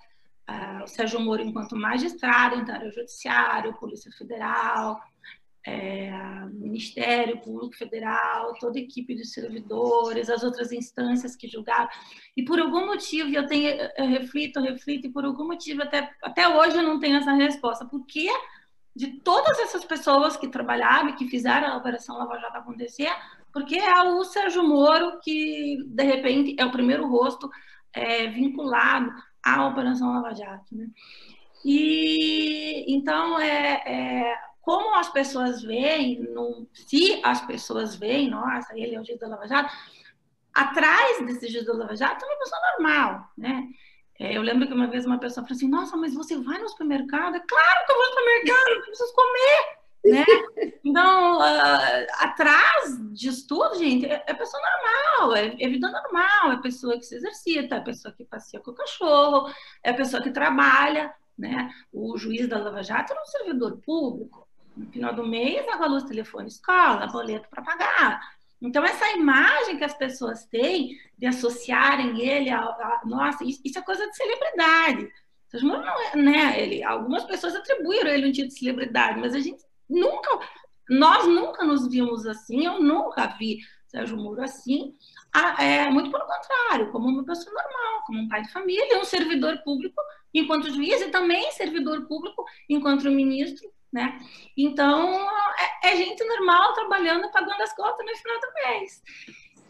[0.49, 5.01] uh, o Sérgio Moro enquanto magistrado, então era o Judiciário, Polícia Federal,
[5.67, 6.13] é,
[6.53, 11.89] Ministério Público Federal, toda a equipe de servidores, as outras instâncias que julgaram.
[12.37, 16.09] E por algum motivo, eu tenho, eu reflito, eu reflito, e por algum motivo, até,
[16.23, 17.85] até hoje eu não tenho essa resposta.
[17.85, 18.29] Por que
[18.97, 23.11] de todas essas pessoas que trabalharam e que fizeram a Operação Lava Jato acontecer,
[23.53, 27.51] porque é o Sérgio Moro que, de repente, é o primeiro rosto
[27.93, 29.13] é, vinculado
[29.45, 30.75] à Operação Lava Jato.
[30.75, 30.89] Né?
[31.63, 38.95] E, então, é, é como as pessoas veem, no, se as pessoas veem, nossa, ele
[38.95, 39.71] é o juiz da Lava Jato,
[40.55, 43.69] atrás desse juiz da Lava Jato é uma pessoa normal, né?
[44.19, 46.69] É, eu lembro que uma vez uma pessoa falou assim, nossa, mas você vai no
[46.69, 47.37] supermercado?
[47.37, 50.25] É claro que eu vou no supermercado, eu preciso comer, né?
[50.85, 56.63] Então, uh, atrás disso tudo, gente, é, é pessoa normal, é, é, vida normal, é
[56.63, 59.53] pessoa que se exercita, é pessoa que passeia com o cachorro,
[59.83, 61.71] é pessoa que trabalha, né?
[61.93, 66.05] O juiz da Lava Jato era um servidor público, no final do mês, água, luz,
[66.05, 68.36] telefone, escola, boleto para pagar.
[68.61, 72.61] Então, essa imagem que as pessoas têm de associarem ele a.
[72.61, 75.09] a nossa, isso, é coisa de celebridade.
[75.63, 79.63] Não é, né, ele, algumas pessoas atribuíram ele um título de celebridade, mas a gente
[79.89, 80.39] nunca.
[80.89, 84.95] Nós nunca nos vimos assim, eu nunca vi Sérgio Moro assim.
[85.59, 89.59] é, muito pelo contrário, como uma pessoa normal, como um pai de família, um servidor
[89.65, 90.01] público
[90.35, 94.19] enquanto juiz e também servidor público enquanto ministro né?
[94.57, 95.27] Então,
[95.83, 99.03] é, é gente normal trabalhando, pagando as contas no final do mês.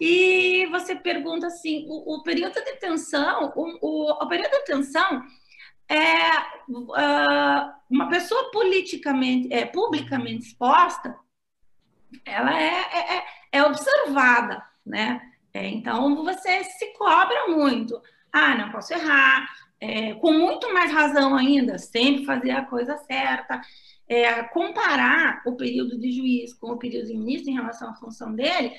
[0.00, 5.22] E você pergunta assim, o, o período de tensão, o, o, o, período de tensão
[5.88, 11.16] é uh, uma pessoa politicamente, é, publicamente exposta,
[12.24, 15.20] ela é, é, é, é observada, né?
[15.55, 18.00] É, então, você se cobra muito.
[18.33, 19.48] Ah, não posso errar.
[19.81, 23.61] É, com muito mais razão ainda, sempre fazer a coisa certa
[24.09, 28.35] é, comparar o período de juiz com o período de ministro em relação à função
[28.35, 28.73] dele,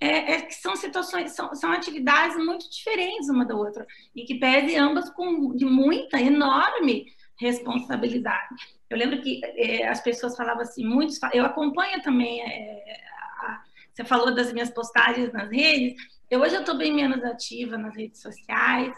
[0.00, 4.36] é, é, que são situações, são, são atividades muito diferentes uma da outra, e que
[4.36, 8.54] pese ambas com de muita, enorme responsabilidade.
[8.88, 13.00] Eu lembro que é, as pessoas falavam assim, muitos, eu acompanho também, é,
[13.42, 13.62] a,
[13.92, 17.96] você falou das minhas postagens nas redes, eu hoje eu estou bem menos ativa nas
[17.96, 18.94] redes sociais,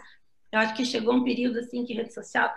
[0.51, 2.53] eu acho que chegou um período assim que rede social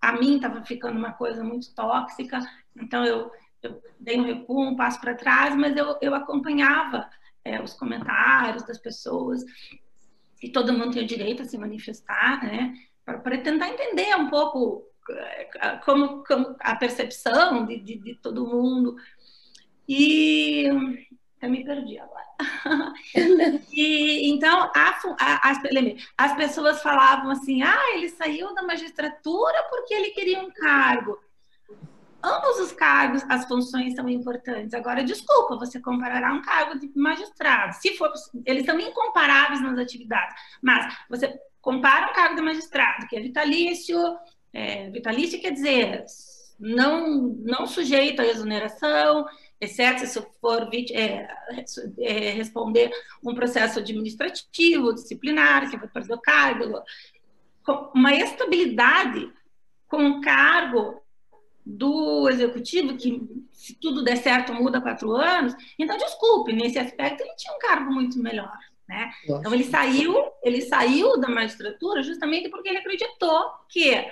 [0.00, 2.40] a mim estava ficando uma coisa muito tóxica,
[2.76, 3.30] então eu,
[3.62, 7.08] eu dei um recuo, um passo para trás, mas eu, eu acompanhava
[7.44, 9.44] é, os comentários das pessoas,
[10.42, 14.86] e todo mundo tem o direito a se manifestar, né, para tentar entender um pouco
[15.10, 18.96] é, como, como a percepção de, de, de todo mundo.
[19.88, 20.64] E
[21.42, 22.30] eu me perdi agora.
[23.72, 25.58] e, então, a, a, as,
[26.16, 31.18] as pessoas falavam assim: ah, ele saiu da magistratura porque ele queria um cargo.
[32.22, 34.74] Ambos os cargos, as funções são importantes.
[34.74, 37.74] Agora, desculpa, você comparará um cargo de magistrado.
[37.74, 38.12] Se for,
[38.44, 43.98] eles são incomparáveis nas atividades, mas você compara um cargo de magistrado, que é vitalício,
[44.52, 46.04] é, vitalício quer dizer
[46.58, 49.26] não, não sujeito à exoneração,
[49.58, 51.28] exceto se for é,
[51.98, 52.90] é, responder
[53.24, 56.82] um processo administrativo, disciplinar, que vai perder o cargo,
[57.94, 59.32] uma estabilidade
[59.88, 60.99] com o cargo
[61.70, 67.34] do executivo, que se tudo der certo muda quatro anos, então desculpe, nesse aspecto ele
[67.36, 68.52] tinha um cargo muito melhor.
[68.88, 69.10] Né?
[69.24, 74.04] Então ele saiu, ele saiu da magistratura justamente porque ele acreditou que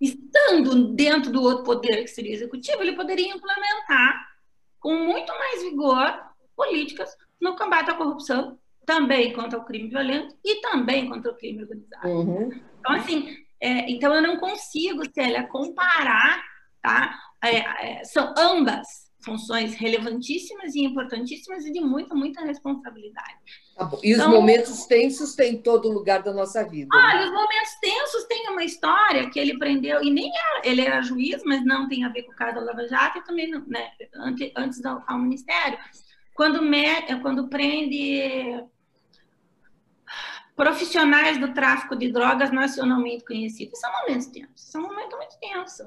[0.00, 4.28] estando dentro do outro poder que seria executivo, ele poderia implementar
[4.78, 6.22] com muito mais vigor
[6.54, 11.62] políticas no combate à corrupção, também contra o crime violento e também contra o crime
[11.62, 12.08] organizado.
[12.08, 12.50] Uhum.
[12.80, 16.42] Então, assim, é, então eu não consigo, Célia, comparar,
[16.88, 17.18] tá?
[17.44, 23.36] É, é, são ambas funções relevantíssimas e importantíssimas e de muita, muita responsabilidade.
[23.76, 26.88] Tá e os então, momentos tensos têm todo lugar da nossa vida.
[26.96, 27.02] Né?
[27.04, 27.24] Olha, né?
[27.26, 31.42] os momentos tensos têm uma história que ele prendeu, e nem era, ele era juiz,
[31.44, 34.52] mas não tem a ver com o caso da Lava Jato e também né, antes,
[34.56, 35.78] antes ao, ao Ministério.
[36.34, 38.64] Quando, me, quando prende
[40.58, 43.78] profissionais do tráfico de drogas nacionalmente conhecidos.
[43.78, 45.86] São momentos tensos, são momentos muito tensos.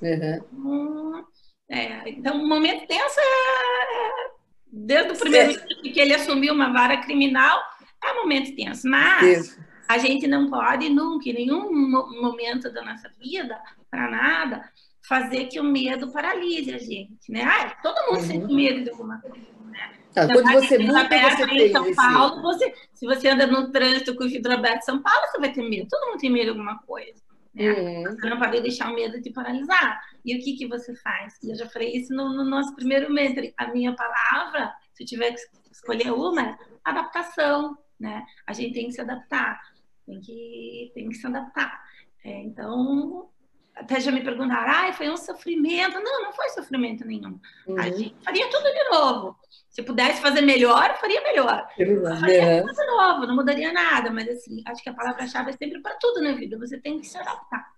[0.00, 0.40] Né?
[0.52, 1.24] Uhum.
[1.68, 4.30] É, então, o momento tenso é,
[4.70, 7.60] desde o primeiro dia que ele assumiu uma vara criminal,
[8.04, 8.88] é um momento tenso.
[8.88, 9.60] Mas Isso.
[9.88, 11.90] a gente não pode nunca, em nenhum
[12.22, 14.70] momento da nossa vida, para nada,
[15.06, 17.42] fazer que o medo paralise a gente, né?
[17.44, 18.26] Ah, todo mundo uhum.
[18.26, 19.92] sente medo de alguma coisa, né?
[20.14, 21.96] Quando você muda, você tem São esse...
[21.96, 25.38] Paulo, você, se você anda no trânsito com o vidro aberto em São Paulo, você
[25.38, 25.88] vai ter medo.
[25.90, 27.20] Todo mundo tem medo de alguma coisa.
[27.52, 27.72] Né?
[27.72, 28.14] Uhum.
[28.14, 30.00] Você não pode deixar o medo te paralisar.
[30.24, 31.34] E o que, que você faz?
[31.42, 33.52] Eu já falei isso no, no nosso primeiro mentoring.
[33.56, 35.40] A minha palavra, se eu tiver que
[35.70, 37.76] escolher uma, é adaptação.
[37.98, 38.24] Né?
[38.46, 39.60] A gente tem que se adaptar.
[40.06, 41.82] Tem que, tem que se adaptar.
[42.24, 43.28] É, então,
[43.74, 46.00] até já me perguntaram, ah, foi um sofrimento.
[46.00, 47.38] Não, não foi sofrimento nenhum.
[47.66, 47.78] Uhum.
[47.78, 49.36] A gente faria tudo de novo.
[49.68, 51.68] Se pudesse fazer melhor, faria melhor.
[51.78, 51.84] É
[52.20, 54.10] faria tudo de novo, não mudaria nada.
[54.10, 56.56] Mas, assim, acho que a palavra-chave é sempre para tudo na vida.
[56.58, 57.74] Você tem que se adaptar.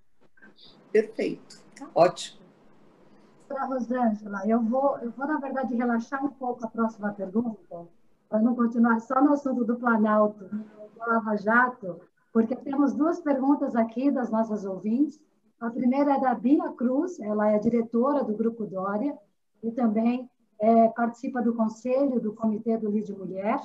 [0.93, 1.59] Perfeito.
[1.95, 2.45] Ótimo.
[3.49, 7.87] Para Rosângela, eu vou, eu vou, na verdade, relaxar um pouco a próxima pergunta,
[8.29, 10.65] para não continuar só no assunto do Planalto, do
[10.99, 12.01] Lava Jato,
[12.33, 15.21] porque temos duas perguntas aqui das nossas ouvintes.
[15.59, 19.17] A primeira é da Bia Cruz, ela é diretora do Grupo Dória
[19.63, 23.61] e também é, participa do conselho do Comitê do Líder Mulher,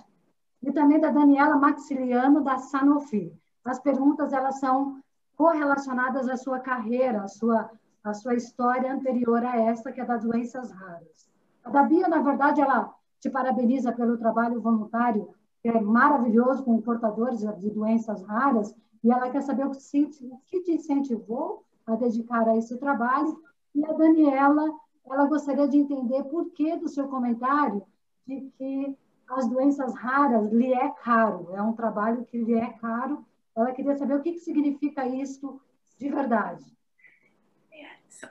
[0.64, 3.34] e também da Daniela Maxiliano, da Sanofi.
[3.66, 5.02] As perguntas elas são
[5.36, 7.70] correlacionadas à sua carreira, à sua,
[8.04, 11.30] à sua história anterior a esta, que é das doenças raras.
[11.64, 15.30] A da Bia, na verdade, ela te parabeniza pelo trabalho voluntário,
[15.62, 18.74] que é maravilhoso com portadores de doenças raras,
[19.04, 23.42] e ela quer saber o que te incentivou a dedicar a esse trabalho.
[23.74, 24.70] E a Daniela,
[25.06, 27.84] ela gostaria de entender por que do seu comentário
[28.28, 28.98] de que
[29.30, 33.26] as doenças raras lhe é caro, é um trabalho que lhe é caro.
[33.56, 35.62] Ela queria saber o que, que significa isso
[35.98, 36.64] de verdade.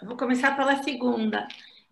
[0.04, 1.48] Vou começar pela segunda.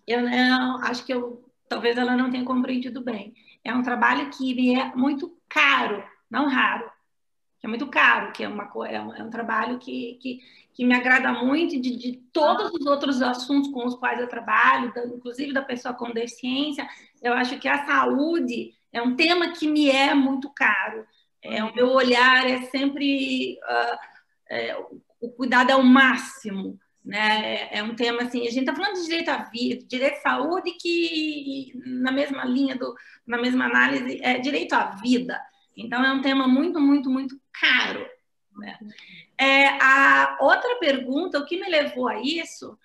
[0.06, 3.34] Eu não, acho que eu, talvez ela não tenha compreendido bem.
[3.64, 6.90] É um trabalho que me é muito caro, não raro
[7.58, 10.40] que é muito caro, que é, uma, é, um, é um trabalho que, que,
[10.72, 14.92] que, me agrada muito de, de todos os outros assuntos com os quais eu trabalho,
[14.94, 16.88] da, inclusive da pessoa com deficiência.
[17.20, 21.04] Eu acho que a saúde é um tema que me é muito caro.
[21.42, 23.98] É, o meu olhar é sempre uh,
[24.50, 24.76] é,
[25.20, 26.78] o cuidado ao máximo.
[27.04, 27.68] Né?
[27.72, 30.72] É um tema assim, a gente está falando de direito à vida, direito à saúde,
[30.72, 32.94] que na mesma linha, do,
[33.26, 35.40] na mesma análise, é direito à vida.
[35.76, 38.08] Então, é um tema muito, muito, muito caro.
[38.56, 38.78] Né?
[39.38, 42.78] É, a outra pergunta, o que me levou a isso,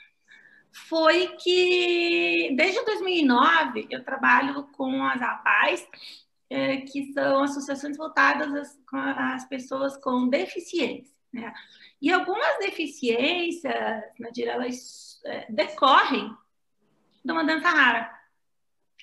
[0.71, 5.87] foi que desde 2009 eu trabalho com as APAES,
[6.49, 11.15] é, que são associações voltadas às, às pessoas com deficiência.
[11.31, 11.51] Né?
[12.01, 16.35] E algumas deficiências, Nadir, elas é, decorrem
[17.23, 18.13] de uma dança rara,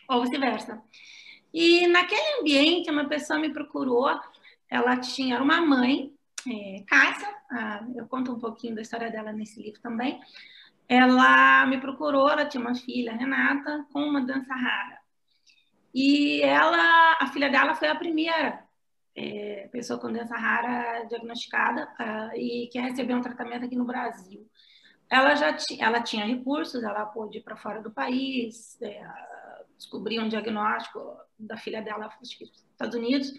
[0.08, 0.82] ou vice-versa.
[1.52, 4.08] E naquele ambiente, uma pessoa me procurou,
[4.70, 6.12] ela tinha uma mãe,
[6.48, 6.84] é,
[7.96, 10.20] eu conto um pouquinho da história dela nesse livro também.
[10.88, 14.98] Ela me procurou, ela tinha uma filha, Renata, com uma dança rara.
[15.92, 18.64] E ela, a filha dela foi a primeira
[19.14, 21.88] é, pessoa com doença rara diagnosticada
[22.36, 24.48] e que recebeu um tratamento aqui no Brasil.
[25.08, 29.02] Ela já ela tinha recursos, ela pôde ir para fora do país, é,
[29.76, 33.32] descobrir um diagnóstico da filha dela, nos Estados Unidos,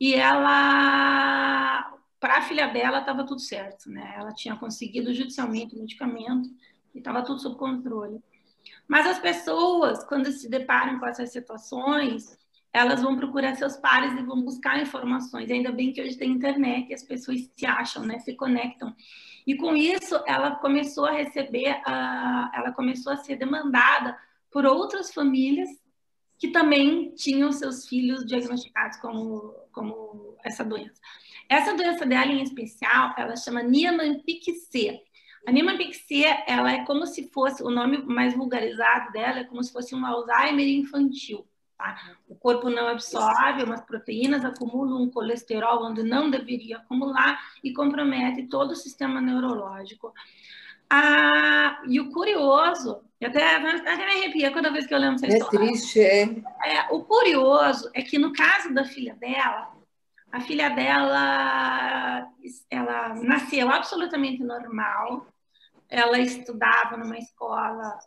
[0.00, 4.14] e ela, para a filha dela, estava tudo certo, né?
[4.16, 6.48] Ela tinha conseguido judicialmente o medicamento
[6.94, 8.20] e estava tudo sob controle.
[8.88, 12.38] Mas as pessoas, quando se deparam com essas situações,
[12.72, 15.50] elas vão procurar seus pares e vão buscar informações.
[15.50, 18.18] Ainda bem que hoje tem internet e as pessoas se acham, né?
[18.18, 18.94] Se conectam.
[19.46, 24.18] E com isso, ela começou a receber, a, ela começou a ser demandada
[24.50, 25.68] por outras famílias
[26.44, 31.00] que também tinham seus filhos diagnosticados como, como essa doença.
[31.48, 35.00] Essa doença dela em especial, ela chama Niemann-Pick-C.
[35.46, 39.72] A Niemann-Pick-C, ela é como se fosse, o nome mais vulgarizado dela é como se
[39.72, 41.46] fosse um Alzheimer infantil.
[41.78, 42.14] Tá?
[42.28, 48.48] O corpo não absorve, umas proteínas acumulam um colesterol onde não deveria acumular e compromete
[48.48, 50.12] todo o sistema neurológico.
[50.90, 55.38] Ah, e o curioso, até, até me arrepia cada vez que eu lembro essa é
[55.38, 55.56] história.
[55.56, 56.86] É triste, é.
[56.90, 59.72] O curioso é que no caso da filha dela,
[60.30, 62.28] a filha dela,
[62.70, 65.26] ela nasceu absolutamente normal,
[65.88, 67.98] ela estudava numa escola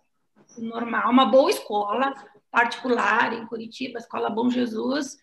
[0.57, 2.13] normal, uma boa escola
[2.51, 5.17] particular em Curitiba, Escola Bom Jesus,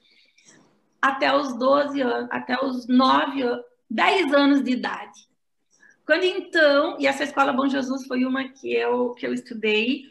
[1.01, 3.43] até os 12 anos, até os 9,
[3.91, 5.29] 10 anos de idade.
[6.05, 10.05] Quando então, e essa escola Bom Jesus foi uma que eu, que eu estudei,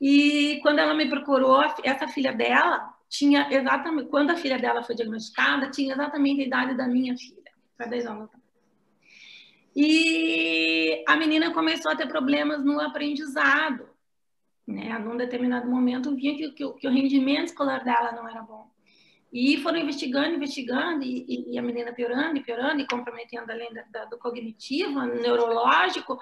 [0.00, 4.94] e quando ela me procurou, essa filha dela tinha exatamente, quando a filha dela foi
[4.94, 8.30] diagnosticada, tinha exatamente a idade da minha filha, para 10 anos.
[9.74, 13.88] E a menina começou a ter problemas no aprendizado.
[14.66, 14.98] Né?
[14.98, 18.70] Num determinado momento, via que, que, que o rendimento escolar dela não era bom.
[19.32, 23.82] E foram investigando, investigando, e, e, a menina piorando, e piorando, e comprometendo além da,
[23.90, 26.18] da, do cognitivo, neurológico,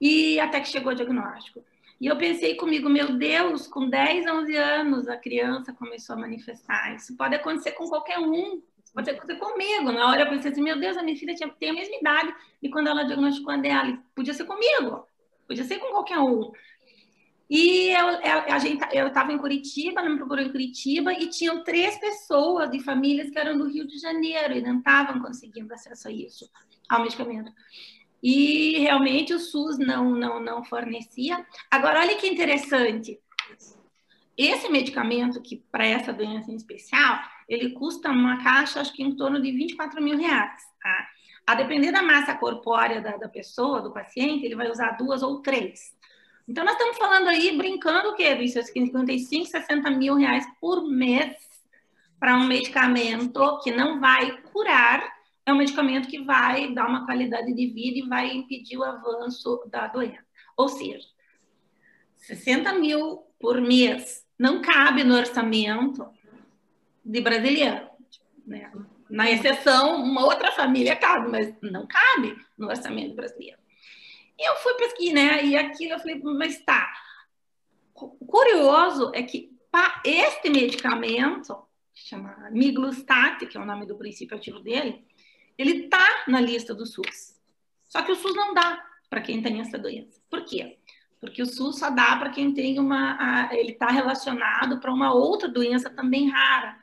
[0.00, 1.64] e até que chegou o diagnóstico.
[2.00, 6.94] E eu pensei comigo, meu Deus, com 10, 11 anos a criança começou a manifestar.
[6.94, 8.60] Isso pode acontecer com qualquer um,
[8.94, 9.90] pode acontecer comigo.
[9.92, 12.34] Na hora eu pensei assim, meu Deus, a minha filha tinha, tem a mesma idade
[12.62, 15.06] e quando ela diagnosticou a dela, podia ser comigo,
[15.46, 16.52] podia ser com qualquer um.
[17.48, 18.08] E eu,
[18.52, 22.70] a gente, eu estava em Curitiba, ela me procurou em Curitiba, e tinham três pessoas
[22.70, 26.50] de famílias que eram do Rio de Janeiro e não estavam conseguindo acesso a isso,
[26.88, 27.52] ao medicamento.
[28.22, 31.46] E realmente o SUS não, não, não fornecia.
[31.70, 33.20] Agora, olha que interessante.
[34.36, 39.14] Esse medicamento, que para essa doença em especial, ele custa uma caixa, acho que em
[39.14, 40.62] torno de 24 mil reais.
[40.82, 41.08] Tá?
[41.46, 45.40] A depender da massa corpórea da, da pessoa, do paciente, ele vai usar duas ou
[45.40, 45.95] três.
[46.48, 48.62] Então, nós estamos falando aí, brincando o quê, Vício?
[48.62, 51.36] 55, 60 mil reais por mês
[52.20, 55.02] para um medicamento que não vai curar,
[55.44, 59.62] é um medicamento que vai dar uma qualidade de vida e vai impedir o avanço
[59.70, 60.24] da doença.
[60.56, 61.06] Ou seja,
[62.16, 66.08] 60 mil por mês não cabe no orçamento
[67.04, 67.88] de brasileiro.
[68.46, 68.70] Né?
[69.08, 73.58] Na exceção, uma outra família cabe, mas não cabe no orçamento brasileiro.
[74.38, 75.44] E eu fui pesquisar, né?
[75.44, 76.92] E aquilo eu falei, mas tá.
[77.94, 81.56] O curioso é que para este medicamento,
[81.94, 85.04] chama Miglustat, que é o nome do princípio ativo dele,
[85.56, 87.40] ele tá na lista do SUS.
[87.88, 90.20] Só que o SUS não dá para quem tem essa doença.
[90.28, 90.78] Por quê?
[91.20, 93.16] Porque o SUS só dá para quem tem uma.
[93.18, 96.78] A, ele está relacionado para uma outra doença também rara.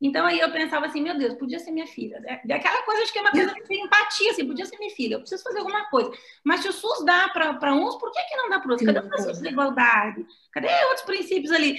[0.00, 2.20] Então aí eu pensava assim, meu Deus, podia ser minha filha.
[2.26, 5.14] É, aquela coisa, acho que é uma coisa de empatia, assim, podia ser minha filha,
[5.14, 6.10] eu preciso fazer alguma coisa.
[6.44, 8.86] Mas se o SUS dá para uns, por que, que não dá para outros?
[8.86, 10.26] Cadê o princípio da igualdade?
[10.52, 11.76] Cadê outros princípios ali?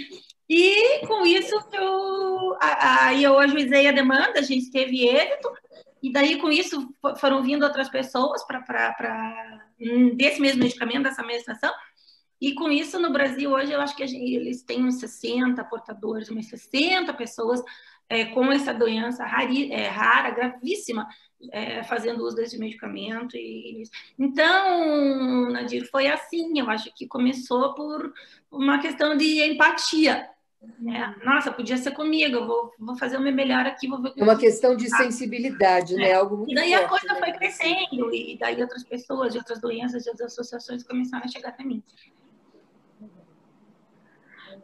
[0.50, 5.52] E com isso eu, aí eu ajuizei a demanda, a gente teve êxito,
[6.02, 6.90] e daí com isso
[7.20, 11.74] foram vindo outras pessoas para hum, desse mesmo medicamento, dessa mesma ação,
[12.40, 16.30] e com isso, no Brasil, hoje, eu acho que gente, eles têm uns 60 portadores,
[16.30, 17.64] umas 60 pessoas
[18.10, 21.08] é, com essa doença rari, é, rara, gravíssima,
[21.52, 23.36] é, fazendo uso desse medicamento.
[23.36, 23.84] E,
[24.18, 26.60] então, Nadir, foi assim.
[26.60, 28.14] Eu acho que começou por
[28.52, 30.30] uma questão de empatia.
[30.80, 31.16] Né?
[31.24, 34.24] Nossa, podia ser comigo, eu vou, vou fazer o meu melhor aqui, vou ver É
[34.24, 36.14] uma questão de sensibilidade, né?
[36.14, 37.20] Algo muito E daí forte, a coisa né?
[37.20, 41.50] foi crescendo, e daí outras pessoas, de outras doenças, de outras associações começaram a chegar
[41.50, 41.84] até mim.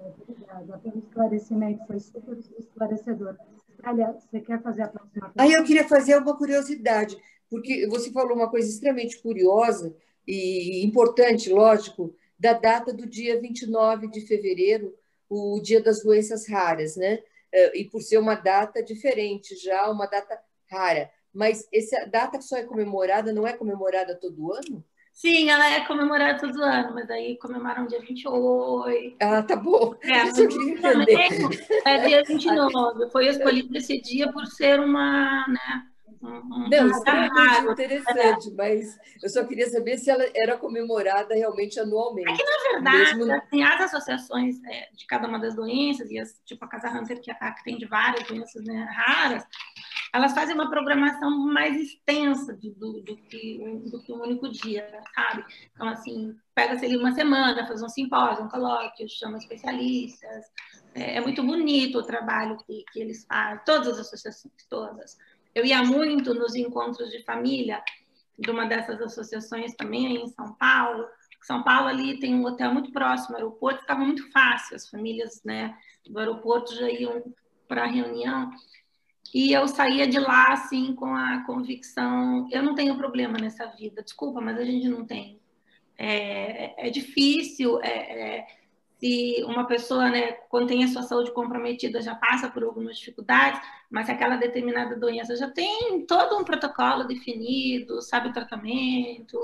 [0.06, 3.38] Obrigada pelo esclarecimento, foi super esclarecedor.
[3.84, 5.44] Aliás, você quer fazer a próxima pergunta?
[5.44, 7.18] Aí eu queria fazer uma curiosidade,
[7.50, 9.96] porque você falou uma coisa extremamente curiosa
[10.28, 14.94] e importante, lógico, da data do dia 29 de fevereiro,
[15.30, 17.20] o Dia das Doenças Raras, né?
[17.52, 20.40] Eh, E por ser uma data diferente, já uma data
[20.70, 21.10] rara.
[21.34, 24.84] Mas essa data só é comemorada, não é comemorada todo ano?
[25.14, 29.16] Sim, ela é comemorada todo ano, mas aí comemoram dia 28.
[29.22, 29.94] Ah, tá bom.
[30.02, 31.28] É, Isso eu queria entender.
[31.86, 33.10] é dia 29.
[33.12, 35.84] Foi escolhido esse dia por ser uma, né,
[36.22, 37.72] um, Não, um extremamente raro.
[37.74, 42.30] interessante, mas eu só queria saber se ela era comemorada realmente anualmente.
[42.32, 46.20] É que, na verdade, Mesmo- assim, as associações é, de cada uma das doenças, e
[46.20, 49.46] as, tipo a Casa Hunter, que atende várias doenças né, raras,
[50.14, 54.88] elas fazem uma programação mais extensa de- do, do que, do que um único dia,
[55.16, 55.44] sabe?
[55.74, 60.46] Então, assim, pega-se ali uma semana, faz um simpósio, um colóquio, chama especialistas.
[60.94, 65.18] É, é muito bonito o trabalho que, que eles fazem, todas as associações, todas.
[65.56, 67.84] Eu ia muito nos encontros de família
[68.38, 71.08] de uma dessas associações também em São Paulo.
[71.42, 75.42] São Paulo ali tem um hotel muito próximo, o aeroporto estava muito fácil, as famílias
[75.44, 75.76] né,
[76.08, 77.24] do aeroporto já iam
[77.68, 78.52] para a reunião.
[79.34, 84.04] E eu saía de lá assim com a convicção, eu não tenho problema nessa vida,
[84.04, 85.40] desculpa, mas a gente não tem.
[85.98, 87.88] É, é difícil, é,
[88.38, 88.48] é,
[89.04, 93.60] se uma pessoa, né, quando tem a sua saúde comprometida, já passa por algumas dificuldades,
[93.92, 99.38] mas aquela determinada doença já tem todo um protocolo definido, sabe o tratamento,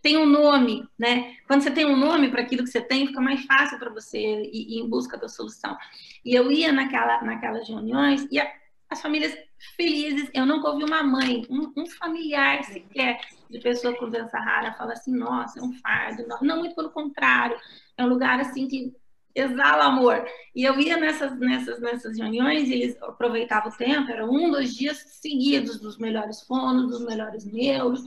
[0.00, 1.36] tem um nome, né?
[1.46, 4.18] Quando você tem um nome para aquilo que você tem, fica mais fácil para você
[4.18, 5.76] ir, ir em busca da solução.
[6.24, 8.50] E eu ia naquela, naquelas reuniões e a,
[8.94, 9.36] as famílias
[9.76, 13.20] felizes, eu nunca ouvi uma mãe, um, um familiar sequer
[13.50, 16.24] de pessoa com doença rara fala assim, nossa, é um fardo.
[16.40, 17.58] Não, muito pelo contrário,
[17.96, 18.94] é um lugar assim que
[19.34, 20.24] exala amor.
[20.54, 24.98] E eu ia nessas, nessas, nessas reuniões, eles aproveitavam o tempo, era um, dois dias
[25.20, 28.00] seguidos dos melhores fonos, dos melhores neuros,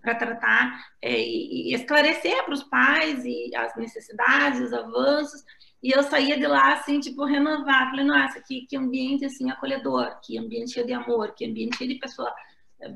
[0.00, 5.44] para tratar é, e, esclarecer para os pais e as necessidades, os avanços.
[5.82, 7.90] E eu saía de lá, assim, tipo, renovar.
[7.90, 11.90] Falei, nossa, que, que ambiente, assim, acolhedor, que ambiente cheio de amor, que ambiente cheio
[11.90, 12.32] de pessoa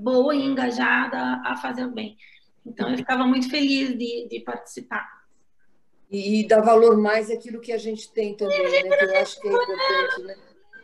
[0.00, 2.16] boa e engajada a fazer o bem.
[2.64, 5.06] Então, eu ficava muito feliz de, de participar.
[6.10, 8.96] E, e dar valor mais àquilo que a gente tem também, né?
[8.96, 10.36] Que eu acho que é importante, né?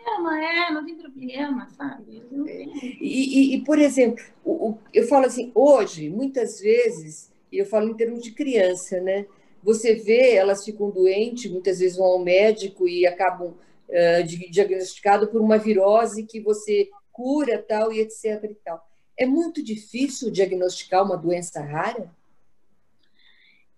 [0.03, 2.23] problema, é, não tem problema, sabe?
[2.47, 2.65] É.
[3.01, 7.67] E, e, e, por exemplo, o, o, eu falo assim, hoje, muitas vezes, e eu
[7.67, 9.27] falo em termos de criança, né?
[9.63, 15.41] Você vê, elas ficam doentes, muitas vezes vão ao médico e acabam uh, diagnosticado por
[15.41, 18.45] uma virose que você cura, tal, e etc.
[18.45, 18.87] E tal.
[19.17, 22.11] É muito difícil diagnosticar uma doença rara?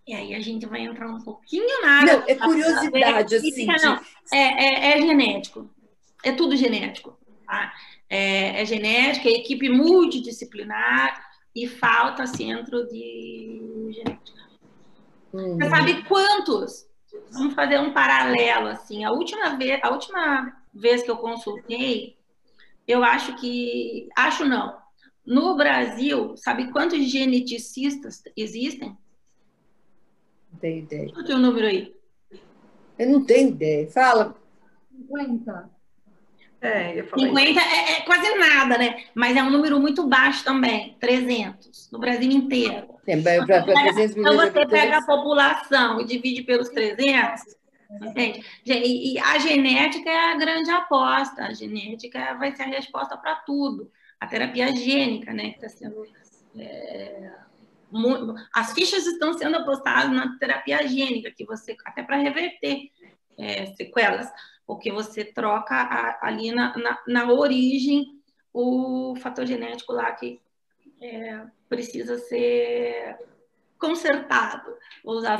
[0.07, 2.16] E aí a gente vai entrar um pouquinho na área.
[2.18, 3.66] Não, é curiosidade, assim.
[3.66, 4.01] Não,
[4.32, 5.68] é, é, é genético
[6.24, 7.16] é tudo genético.
[7.47, 7.72] Tá?
[8.09, 11.22] É, é genética, é equipe multidisciplinar
[11.55, 14.44] e falta centro de genética.
[15.35, 15.59] Uhum.
[15.59, 16.87] Você sabe quantos?
[17.32, 19.05] Vamos fazer um paralelo assim.
[19.05, 22.16] A última vez, a última vez que eu consultei,
[22.87, 24.76] eu acho que, acho não.
[25.26, 28.97] No Brasil, sabe quantos geneticistas existem?
[30.53, 31.12] Não tenho ideia.
[31.12, 31.95] Qual é o número aí?
[32.97, 33.91] Eu não tenho ideia.
[33.91, 34.37] Fala.
[34.93, 35.70] 50.
[36.61, 39.05] É, eu 50 é, é, quase nada, né?
[39.14, 42.94] Mas é um número muito baixo também, 300, no Brasil inteiro.
[43.07, 47.57] É, pra, pra, pra 300 então você pega a população e divide pelos 300,
[48.03, 48.45] entende?
[48.65, 53.37] E, e a genética é a grande aposta, a genética vai ser a resposta para
[53.37, 53.91] tudo.
[54.19, 56.07] A terapia gênica, né, que está sendo...
[56.57, 57.31] É,
[58.53, 62.91] as fichas estão sendo apostadas na terapia gênica, que você, até para reverter
[63.39, 64.33] é, sequelas
[64.67, 68.21] porque você troca a, ali na, na, na, origem
[68.53, 70.41] o fator genético lá que
[71.01, 71.43] é,
[71.75, 73.16] precisa ser
[73.79, 74.75] consertado.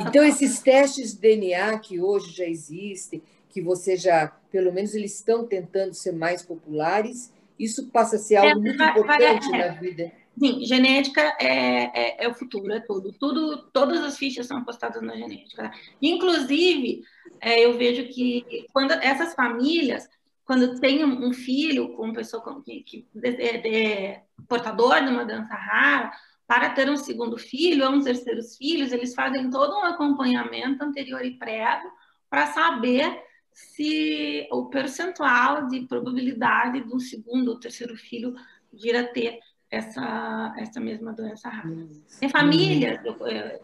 [0.07, 5.15] então, esses testes de DNA que hoje já existem, que você já, pelo menos eles
[5.15, 9.61] estão tentando ser mais populares, isso passa a ser algo é, muito vai, importante vai,
[9.61, 10.11] é, na vida.
[10.37, 13.13] Sim, genética é, é, é, o futuro, é tudo.
[13.13, 13.57] tudo.
[13.71, 15.71] Todas as fichas são apostadas na genética.
[16.01, 17.03] Inclusive,
[17.39, 20.09] é, eu vejo que quando essas famílias,
[20.45, 25.55] quando tem um filho com pessoa com, que, que é, é, portador de uma dança
[25.55, 26.11] rara,
[26.47, 31.25] para ter um segundo filho ou um terceiro filho, eles fazem todo um acompanhamento anterior
[31.25, 31.89] e prévio
[32.29, 38.35] para saber se o percentual de probabilidade de um segundo ou terceiro filho
[38.71, 39.39] vir a ter
[39.71, 41.87] essa, essa mesma doença rara.
[42.19, 43.17] Tem famílias, eu,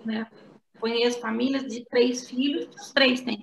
[0.03, 0.25] né,
[0.79, 3.39] conheço famílias de três filhos, os três têm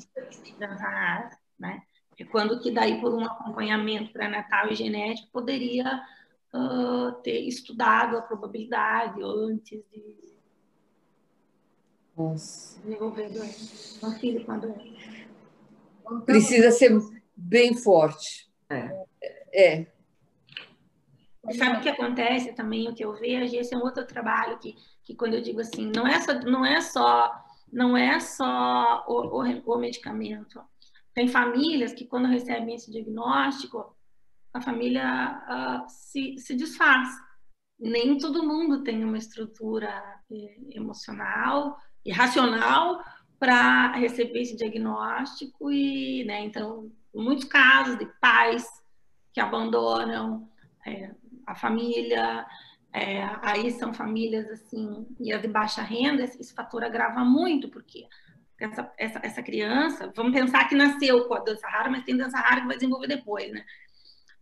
[0.59, 1.82] doença rara, né?
[2.25, 6.03] Quando que daí por um acompanhamento pré-natal e genético poderia
[6.53, 10.35] uh, ter estudado a probabilidade antes de
[12.16, 12.81] Nossa.
[12.81, 15.29] desenvolver doença, um filho com a doença.
[16.25, 16.99] Precisa ser
[17.37, 18.51] bem forte.
[18.69, 19.07] É.
[19.53, 19.87] é.
[21.53, 24.77] Sabe o que acontece também, o que eu vejo, esse é um outro trabalho que,
[25.03, 29.41] que quando eu digo assim, não é só, não é só, não é só o,
[29.41, 30.61] o, o medicamento.
[31.15, 33.97] Tem famílias que quando recebem esse diagnóstico,
[34.53, 37.09] a família uh, se, se desfaz.
[37.79, 39.89] Nem todo mundo tem uma estrutura
[40.31, 43.01] eh, emocional e racional
[43.39, 48.67] para receber esse diagnóstico e, né, então, muitos casos de pais
[49.33, 50.51] que abandonam,
[50.85, 51.15] é,
[51.47, 52.45] a família,
[52.93, 58.09] é, aí são famílias assim, e as de baixa renda, esse fator agrava muito, porque
[58.59, 62.39] essa, essa, essa criança, vamos pensar que nasceu com a dança rara, mas tem dança
[62.39, 63.65] rara que vai desenvolver depois, né?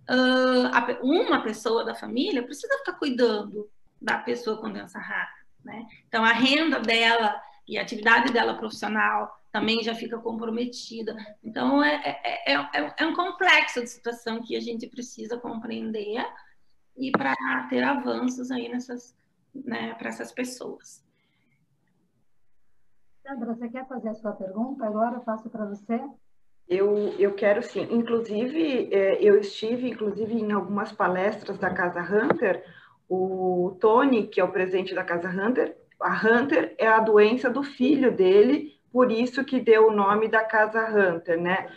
[0.08, 3.68] Uh, uma pessoa da família precisa ficar cuidando
[4.00, 5.86] da pessoa com dança rara, né?
[6.08, 11.16] Então, a renda dela e a atividade dela profissional também já fica comprometida.
[11.42, 16.24] Então, é, é, é, é um complexo de situação que a gente precisa compreender
[16.96, 17.34] e para
[17.68, 19.14] ter avanços aí nessas,
[19.54, 21.05] né, para essas pessoas.
[23.26, 24.86] Sandra, você quer fazer a sua pergunta?
[24.86, 26.00] Agora eu faço para você.
[26.68, 27.88] Eu, eu quero sim.
[27.90, 32.64] Inclusive, é, eu estive inclusive em algumas palestras da Casa Hunter.
[33.08, 37.64] O Tony, que é o presidente da Casa Hunter, a Hunter é a doença do
[37.64, 41.68] filho dele, por isso que deu o nome da Casa Hunter, né?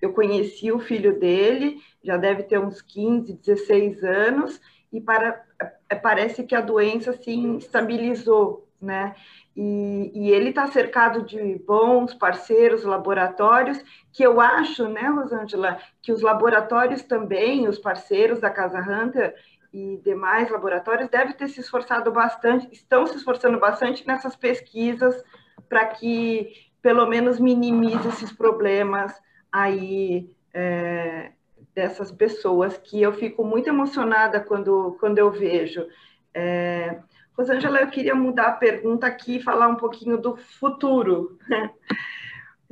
[0.00, 4.60] Eu conheci o filho dele, já deve ter uns 15, 16 anos,
[4.92, 5.44] e para,
[5.90, 9.14] é, parece que a doença assim estabilizou, né?
[9.56, 13.80] E, e ele está cercado de bons parceiros, laboratórios,
[14.12, 19.34] que eu acho, né, Rosângela, que os laboratórios também, os parceiros da Casa Hunter,
[19.72, 25.22] e demais laboratórios devem ter se esforçado bastante, estão se esforçando bastante nessas pesquisas
[25.68, 29.12] para que pelo menos minimize esses problemas
[29.50, 31.32] aí é,
[31.74, 35.84] dessas pessoas que eu fico muito emocionada quando, quando eu vejo.
[36.32, 37.00] É,
[37.36, 41.36] Rosângela, eu queria mudar a pergunta aqui e falar um pouquinho do futuro.
[41.48, 41.70] Né?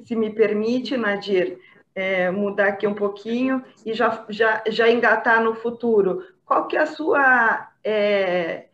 [0.05, 1.59] Se me permite, Nadir,
[1.95, 6.25] é, mudar aqui um pouquinho e já, já, já engatar no futuro.
[6.45, 8.67] Qual que é a sua, é,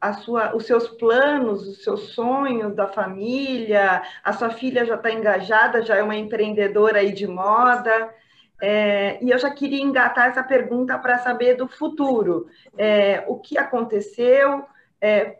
[0.00, 4.02] a sua, os seus planos, os seus sonhos da família?
[4.22, 8.12] A sua filha já está engajada, já é uma empreendedora aí de moda.
[8.60, 12.48] É, e eu já queria engatar essa pergunta para saber do futuro.
[12.76, 14.64] É, o que aconteceu?
[15.06, 15.38] É,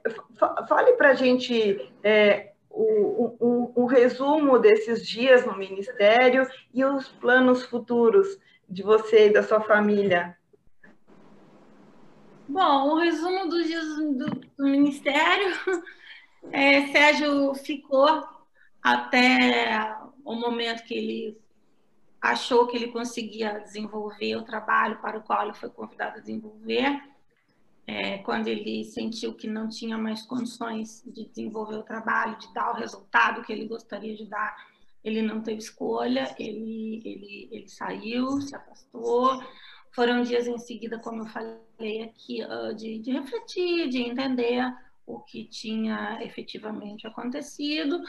[0.68, 7.08] fale para a gente é, o, o, o, resumo desses dias no Ministério e os
[7.08, 8.38] planos futuros
[8.68, 10.36] de você e da sua família.
[12.46, 14.26] Bom, o resumo dos dias do,
[14.58, 15.56] do Ministério,
[16.52, 18.22] é, Sérgio ficou
[18.82, 21.40] até o momento que ele
[22.20, 27.13] achou que ele conseguia desenvolver o trabalho para o qual ele foi convidado a desenvolver.
[27.86, 32.72] É, quando ele sentiu que não tinha mais condições de desenvolver o trabalho, de dar
[32.72, 34.56] o resultado que ele gostaria de dar,
[35.04, 39.42] ele não teve escolha, ele, ele, ele saiu, se afastou.
[39.92, 44.64] Foram dias em seguida, como eu falei aqui, ah, de, de refletir, de entender
[45.06, 48.02] o que tinha efetivamente acontecido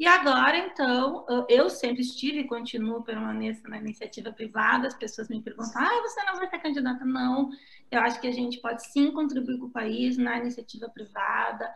[0.00, 4.86] e agora, então, eu sempre estive e continuo permanecendo na iniciativa privada.
[4.86, 7.04] As pessoas me perguntam: ah, você não vai ser candidata?
[7.04, 7.50] Não.
[7.90, 11.70] Eu acho que a gente pode sim contribuir com o país na iniciativa privada,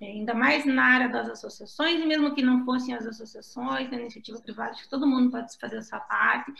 [0.00, 4.40] ainda mais na área das associações, e mesmo que não fossem as associações, na iniciativa
[4.40, 6.50] privada, acho que todo mundo pode fazer essa parte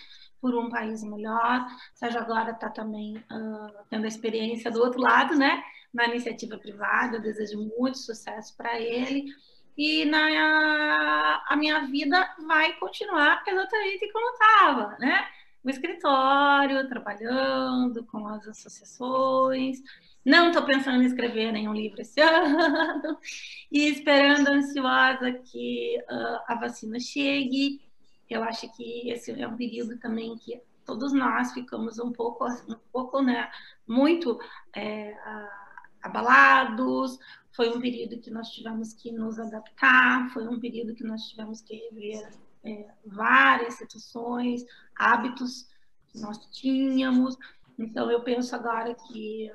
[0.43, 1.67] por um país melhor.
[1.95, 5.65] Sérgio agora está também uh, tendo a experiência do outro lado, né?
[5.91, 9.25] Na iniciativa privada, eu desejo muito sucesso para ele
[9.79, 15.29] e na, a minha vida vai continuar exatamente como estava, né?
[15.63, 19.79] No escritório, trabalhando com as associações.
[20.25, 23.19] Não estou pensando em escrever nenhum livro esse ano
[23.71, 27.81] e esperando ansiosa que uh, a vacina chegue.
[28.29, 32.79] Eu acho que esse é um período também que todos nós ficamos um pouco, um
[32.91, 33.49] pouco, né,
[33.87, 34.41] muito
[34.75, 35.15] é,
[36.03, 37.19] abalados,
[37.53, 41.61] foi um período que nós tivemos que nos adaptar, foi um período que nós tivemos
[41.61, 42.29] que rever
[42.65, 44.65] é, várias situações,
[44.97, 45.69] hábitos
[46.09, 47.37] que nós tínhamos.
[47.79, 49.51] Então, eu penso agora que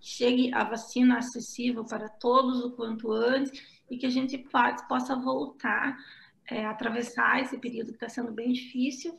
[0.00, 3.52] chegue a vacina acessível para todos o quanto antes
[3.90, 4.38] e que a gente
[4.88, 5.98] possa voltar
[6.50, 9.18] é, atravessar esse período que está sendo bem difícil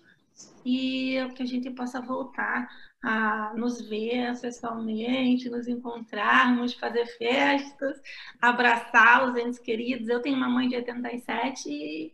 [0.66, 2.70] e que a gente possa voltar
[3.04, 8.02] a nos ver pessoalmente, nos encontrarmos, fazer festas,
[8.40, 10.08] abraçar os entes queridos.
[10.08, 12.14] Eu tenho uma mãe de 87 e,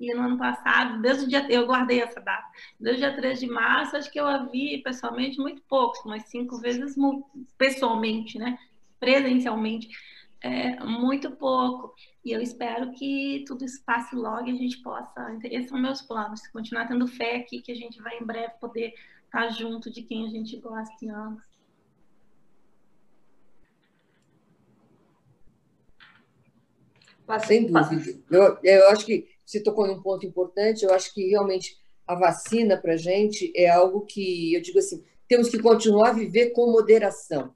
[0.00, 2.46] e no ano passado, desde o dia, eu guardei essa data,
[2.78, 6.24] desde o dia 3 de março, acho que eu a vi pessoalmente muito pouco, umas
[6.24, 6.96] cinco vezes
[7.56, 8.58] pessoalmente, né?
[8.98, 9.88] presencialmente,
[10.40, 11.94] é, muito pouco.
[12.24, 15.38] E eu espero que tudo isso passe logo e a gente possa.
[15.44, 18.92] Esses são meus planos, continuar tendo fé aqui que a gente vai em breve poder
[19.36, 21.44] estar junto de quem a gente gosta e ama.
[27.46, 28.22] Sem dúvida.
[28.30, 30.84] Eu, eu acho que você tocou num ponto importante.
[30.84, 31.76] Eu acho que realmente
[32.06, 36.14] a vacina para a gente é algo que, eu digo assim, temos que continuar a
[36.14, 37.52] viver com moderação,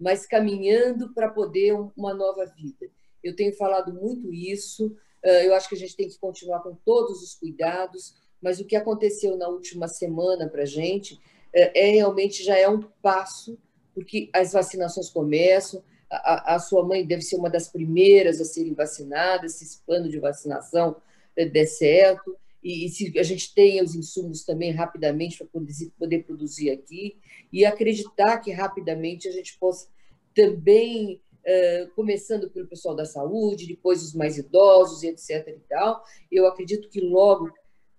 [0.00, 2.90] mas caminhando para poder uma nova vida.
[3.22, 4.96] Eu tenho falado muito isso.
[5.22, 8.14] Eu acho que a gente tem que continuar com todos os cuidados,
[8.44, 11.18] mas o que aconteceu na última semana para a gente
[11.50, 13.56] é, é, realmente já é um passo,
[13.94, 18.74] porque as vacinações começam, a, a, sua mãe deve ser uma das primeiras a serem
[18.74, 20.96] vacinadas, se esse plano de vacinação
[21.34, 25.72] é, der certo, e, e se a gente tem os insumos também rapidamente para poder,
[25.98, 27.16] poder produzir aqui,
[27.50, 29.88] e acreditar que rapidamente a gente possa
[30.34, 35.46] também Uh, começando pelo pessoal da saúde, depois os mais idosos e etc.
[35.48, 36.02] e tal.
[36.32, 37.52] Eu acredito que logo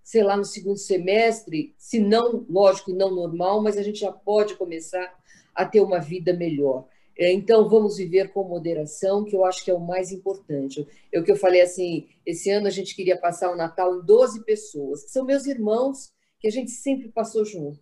[0.06, 4.54] sei lá, no segundo semestre, se não, lógico, não normal, mas a gente já pode
[4.54, 5.12] começar
[5.54, 6.88] a ter uma vida melhor.
[7.18, 10.88] É, então, vamos viver com moderação, que eu acho que é o mais importante.
[11.12, 14.06] É o que eu falei assim: esse ano a gente queria passar o Natal em
[14.06, 17.80] 12 pessoas, que são meus irmãos, que a gente sempre passou junto.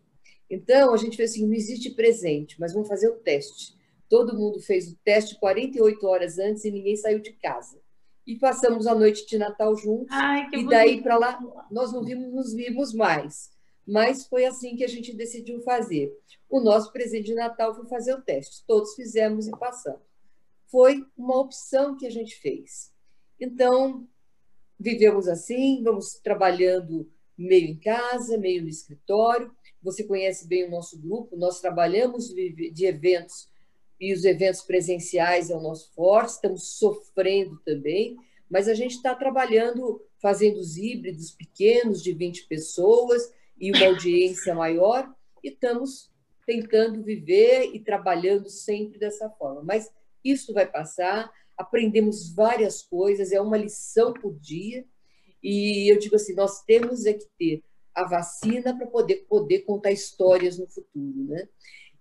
[0.50, 3.76] Então, a gente fez assim: não existe presente, mas vamos fazer o teste.
[4.08, 7.83] Todo mundo fez o teste 48 horas antes e ninguém saiu de casa
[8.26, 10.08] e passamos a noite de Natal juntos.
[10.12, 13.52] Ai, e daí para lá nós não vimos, nos vimos mais.
[13.86, 16.18] mas foi assim que a gente decidiu fazer.
[16.50, 18.64] O nosso presente de Natal foi fazer o teste.
[18.66, 20.02] Todos fizemos e passamos.
[20.68, 22.92] Foi uma opção que a gente fez.
[23.40, 24.08] Então,
[24.80, 29.52] vivemos assim, vamos trabalhando meio em casa, meio no escritório.
[29.82, 33.50] Você conhece bem o nosso grupo, nós trabalhamos de eventos
[34.04, 38.18] e os eventos presenciais é o nosso forte, estamos sofrendo também,
[38.50, 44.54] mas a gente está trabalhando, fazendo os híbridos pequenos de 20 pessoas e uma audiência
[44.54, 45.10] maior,
[45.42, 46.12] e estamos
[46.46, 49.64] tentando viver e trabalhando sempre dessa forma.
[49.64, 49.90] Mas
[50.22, 54.86] isso vai passar, aprendemos várias coisas, é uma lição por dia,
[55.42, 57.64] e eu digo assim, nós temos é que ter
[57.96, 61.48] a vacina para poder, poder contar histórias no futuro, né?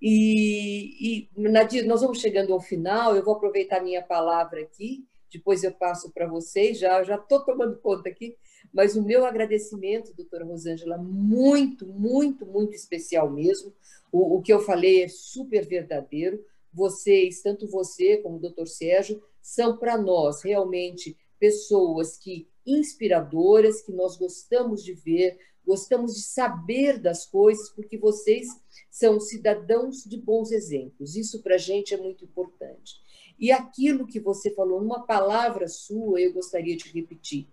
[0.04, 5.62] E, e Nadir, nós vamos chegando ao final, eu vou aproveitar minha palavra aqui, depois
[5.62, 8.36] eu passo para vocês, já já estou tomando conta aqui,
[8.74, 13.72] mas o meu agradecimento, doutora Rosângela, muito, muito, muito especial mesmo.
[14.10, 16.44] O, o que eu falei é super verdadeiro.
[16.72, 23.92] Vocês, tanto você como o doutor Sérgio, são para nós realmente pessoas que inspiradoras, que
[23.92, 28.48] nós gostamos de ver, gostamos de saber das coisas, porque vocês
[28.90, 31.16] são cidadãos de bons exemplos.
[31.16, 33.00] Isso para a gente é muito importante.
[33.38, 37.48] E aquilo que você falou, numa palavra sua, eu gostaria de repetir: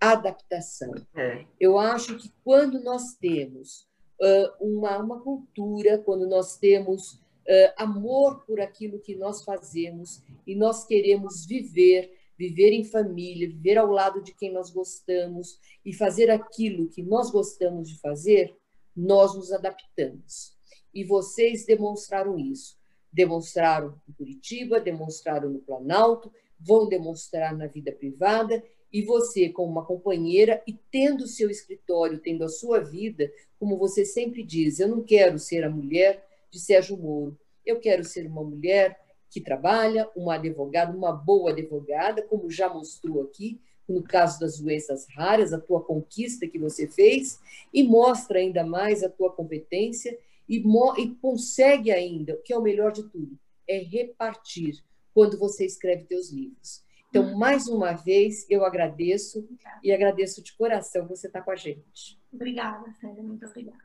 [0.00, 0.94] adaptação.
[1.14, 1.44] É.
[1.58, 3.88] Eu acho que quando nós temos
[4.20, 10.54] uh, uma, uma cultura, quando nós temos uh, amor por aquilo que nós fazemos e
[10.54, 16.30] nós queremos viver, viver em família, viver ao lado de quem nós gostamos e fazer
[16.30, 18.56] aquilo que nós gostamos de fazer,
[18.94, 20.56] nós nos adaptamos.
[20.92, 22.76] E vocês demonstraram isso.
[23.12, 28.62] Demonstraram em Curitiba, demonstraram no Planalto, vão demonstrar na vida privada
[28.92, 33.76] e você, como uma companheira e tendo o seu escritório, tendo a sua vida, como
[33.76, 38.26] você sempre diz, eu não quero ser a mulher de Sérgio Moro, eu quero ser
[38.26, 38.98] uma mulher
[39.36, 45.06] que trabalha, uma advogada, uma boa advogada, como já mostrou aqui, no caso das doenças
[45.14, 47.38] raras, a tua conquista que você fez,
[47.70, 50.18] e mostra ainda mais a tua competência
[50.48, 50.64] e,
[50.96, 54.82] e consegue ainda, o que é o melhor de tudo, é repartir
[55.12, 56.82] quando você escreve teus livros.
[57.10, 57.38] Então, uhum.
[57.38, 59.46] mais uma vez, eu agradeço
[59.84, 62.18] e agradeço de coração você estar com a gente.
[62.32, 63.84] Obrigada, Célia, muito obrigada.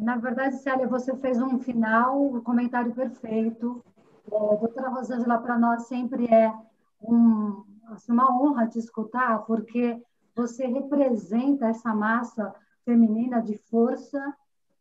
[0.00, 3.84] Na verdade, Célia, você fez um final, um comentário perfeito.
[4.26, 6.52] É, doutora Rosângela, para nós sempre é
[7.02, 10.00] um, assim, uma honra te escutar, porque
[10.34, 12.54] você representa essa massa
[12.84, 14.34] feminina de força,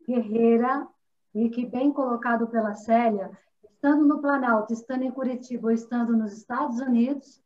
[0.08, 0.88] guerreira,
[1.34, 3.32] e que, bem colocado pela Célia,
[3.64, 7.42] estando no Planalto, estando em Curitiba ou estando nos Estados Unidos,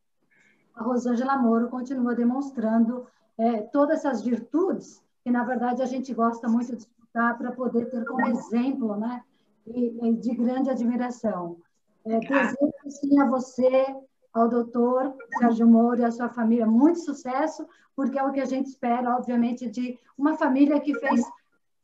[0.74, 6.48] a Rosângela Moro continua demonstrando é, todas essas virtudes que, na verdade, a gente gosta
[6.48, 9.24] muito de escutar para poder ter como exemplo né,
[9.66, 11.58] e, e de grande admiração.
[12.06, 13.96] É, desejo, sim, a você,
[14.32, 18.46] ao doutor Sérgio Moro e à sua família muito sucesso, porque é o que a
[18.46, 21.22] gente espera, obviamente, de uma família que fez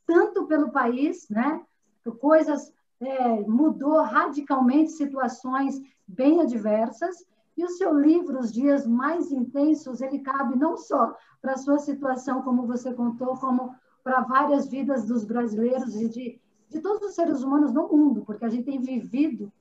[0.06, 1.62] tanto pelo país, né?
[2.20, 7.26] Coisas é, mudou radicalmente situações bem adversas
[7.58, 11.80] e o seu livro, Os Dias Mais Intensos, ele cabe não só para a sua
[11.80, 17.16] situação, como você contou, como para várias vidas dos brasileiros e de, de todos os
[17.16, 19.52] seres humanos no mundo, porque a gente tem vivido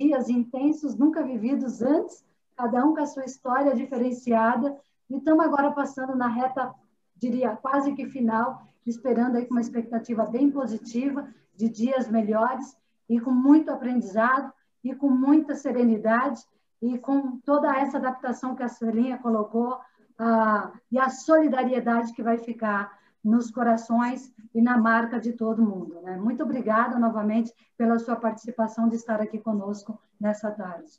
[0.00, 2.24] dias intensos, nunca vividos antes,
[2.56, 4.74] cada um com a sua história diferenciada,
[5.10, 6.74] e estamos agora passando na reta,
[7.16, 12.74] diria, quase que final, esperando aí com uma expectativa bem positiva de dias melhores
[13.08, 14.50] e com muito aprendizado
[14.82, 16.40] e com muita serenidade
[16.80, 22.38] e com toda essa adaptação que a Celinha colocou uh, e a solidariedade que vai
[22.38, 26.00] ficar nos corações e na marca de todo mundo.
[26.02, 26.16] Né?
[26.16, 30.92] Muito obrigada novamente pela sua participação de estar aqui conosco nessa tarde.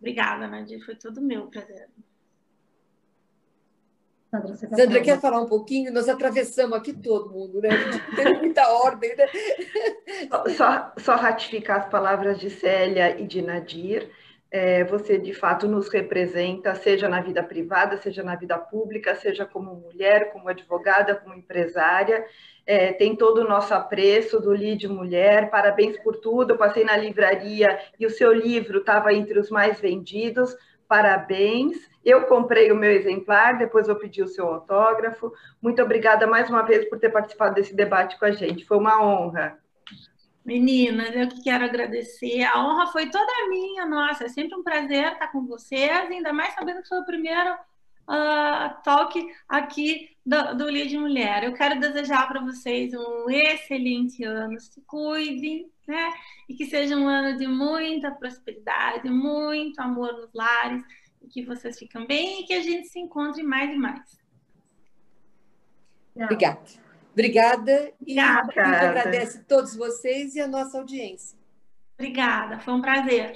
[0.00, 1.88] Obrigada, Nadir, foi tudo meu prazer.
[4.32, 5.92] Sandra, quer, Sandra quer falar um pouquinho?
[5.92, 7.68] Nós atravessamos aqui todo mundo, né?
[8.16, 9.26] Tem muita ordem, né?
[10.56, 14.10] Só, só ratificar as palavras de Célia e de Nadir.
[14.54, 19.46] É, você de fato nos representa, seja na vida privada, seja na vida pública, seja
[19.46, 22.22] como mulher, como advogada, como empresária.
[22.66, 26.52] É, tem todo o nosso apreço do Lide Mulher, parabéns por tudo.
[26.52, 30.54] Eu passei na livraria e o seu livro estava entre os mais vendidos,
[30.86, 31.78] parabéns.
[32.04, 35.32] Eu comprei o meu exemplar, depois eu pedi o seu autógrafo.
[35.62, 39.02] Muito obrigada mais uma vez por ter participado desse debate com a gente, foi uma
[39.02, 39.61] honra.
[40.44, 42.42] Meninas, eu quero agradecer.
[42.42, 46.54] A honra foi toda minha, nossa, é sempre um prazer estar com vocês, ainda mais
[46.54, 47.54] sabendo que foi o primeiro
[48.08, 51.44] uh, talk aqui do, do Lídia Mulher.
[51.44, 54.58] Eu quero desejar para vocês um excelente ano.
[54.58, 56.12] Se cuidem, né?
[56.48, 60.82] E que seja um ano de muita prosperidade, muito amor nos lares,
[61.22, 64.20] e que vocês fiquem bem e que a gente se encontre mais e mais.
[66.16, 66.60] Obrigada.
[67.12, 67.92] Obrigada.
[68.06, 68.88] E Obrigada.
[68.90, 71.38] agradece a todos vocês e a nossa audiência.
[71.98, 73.32] Obrigada, foi um prazer.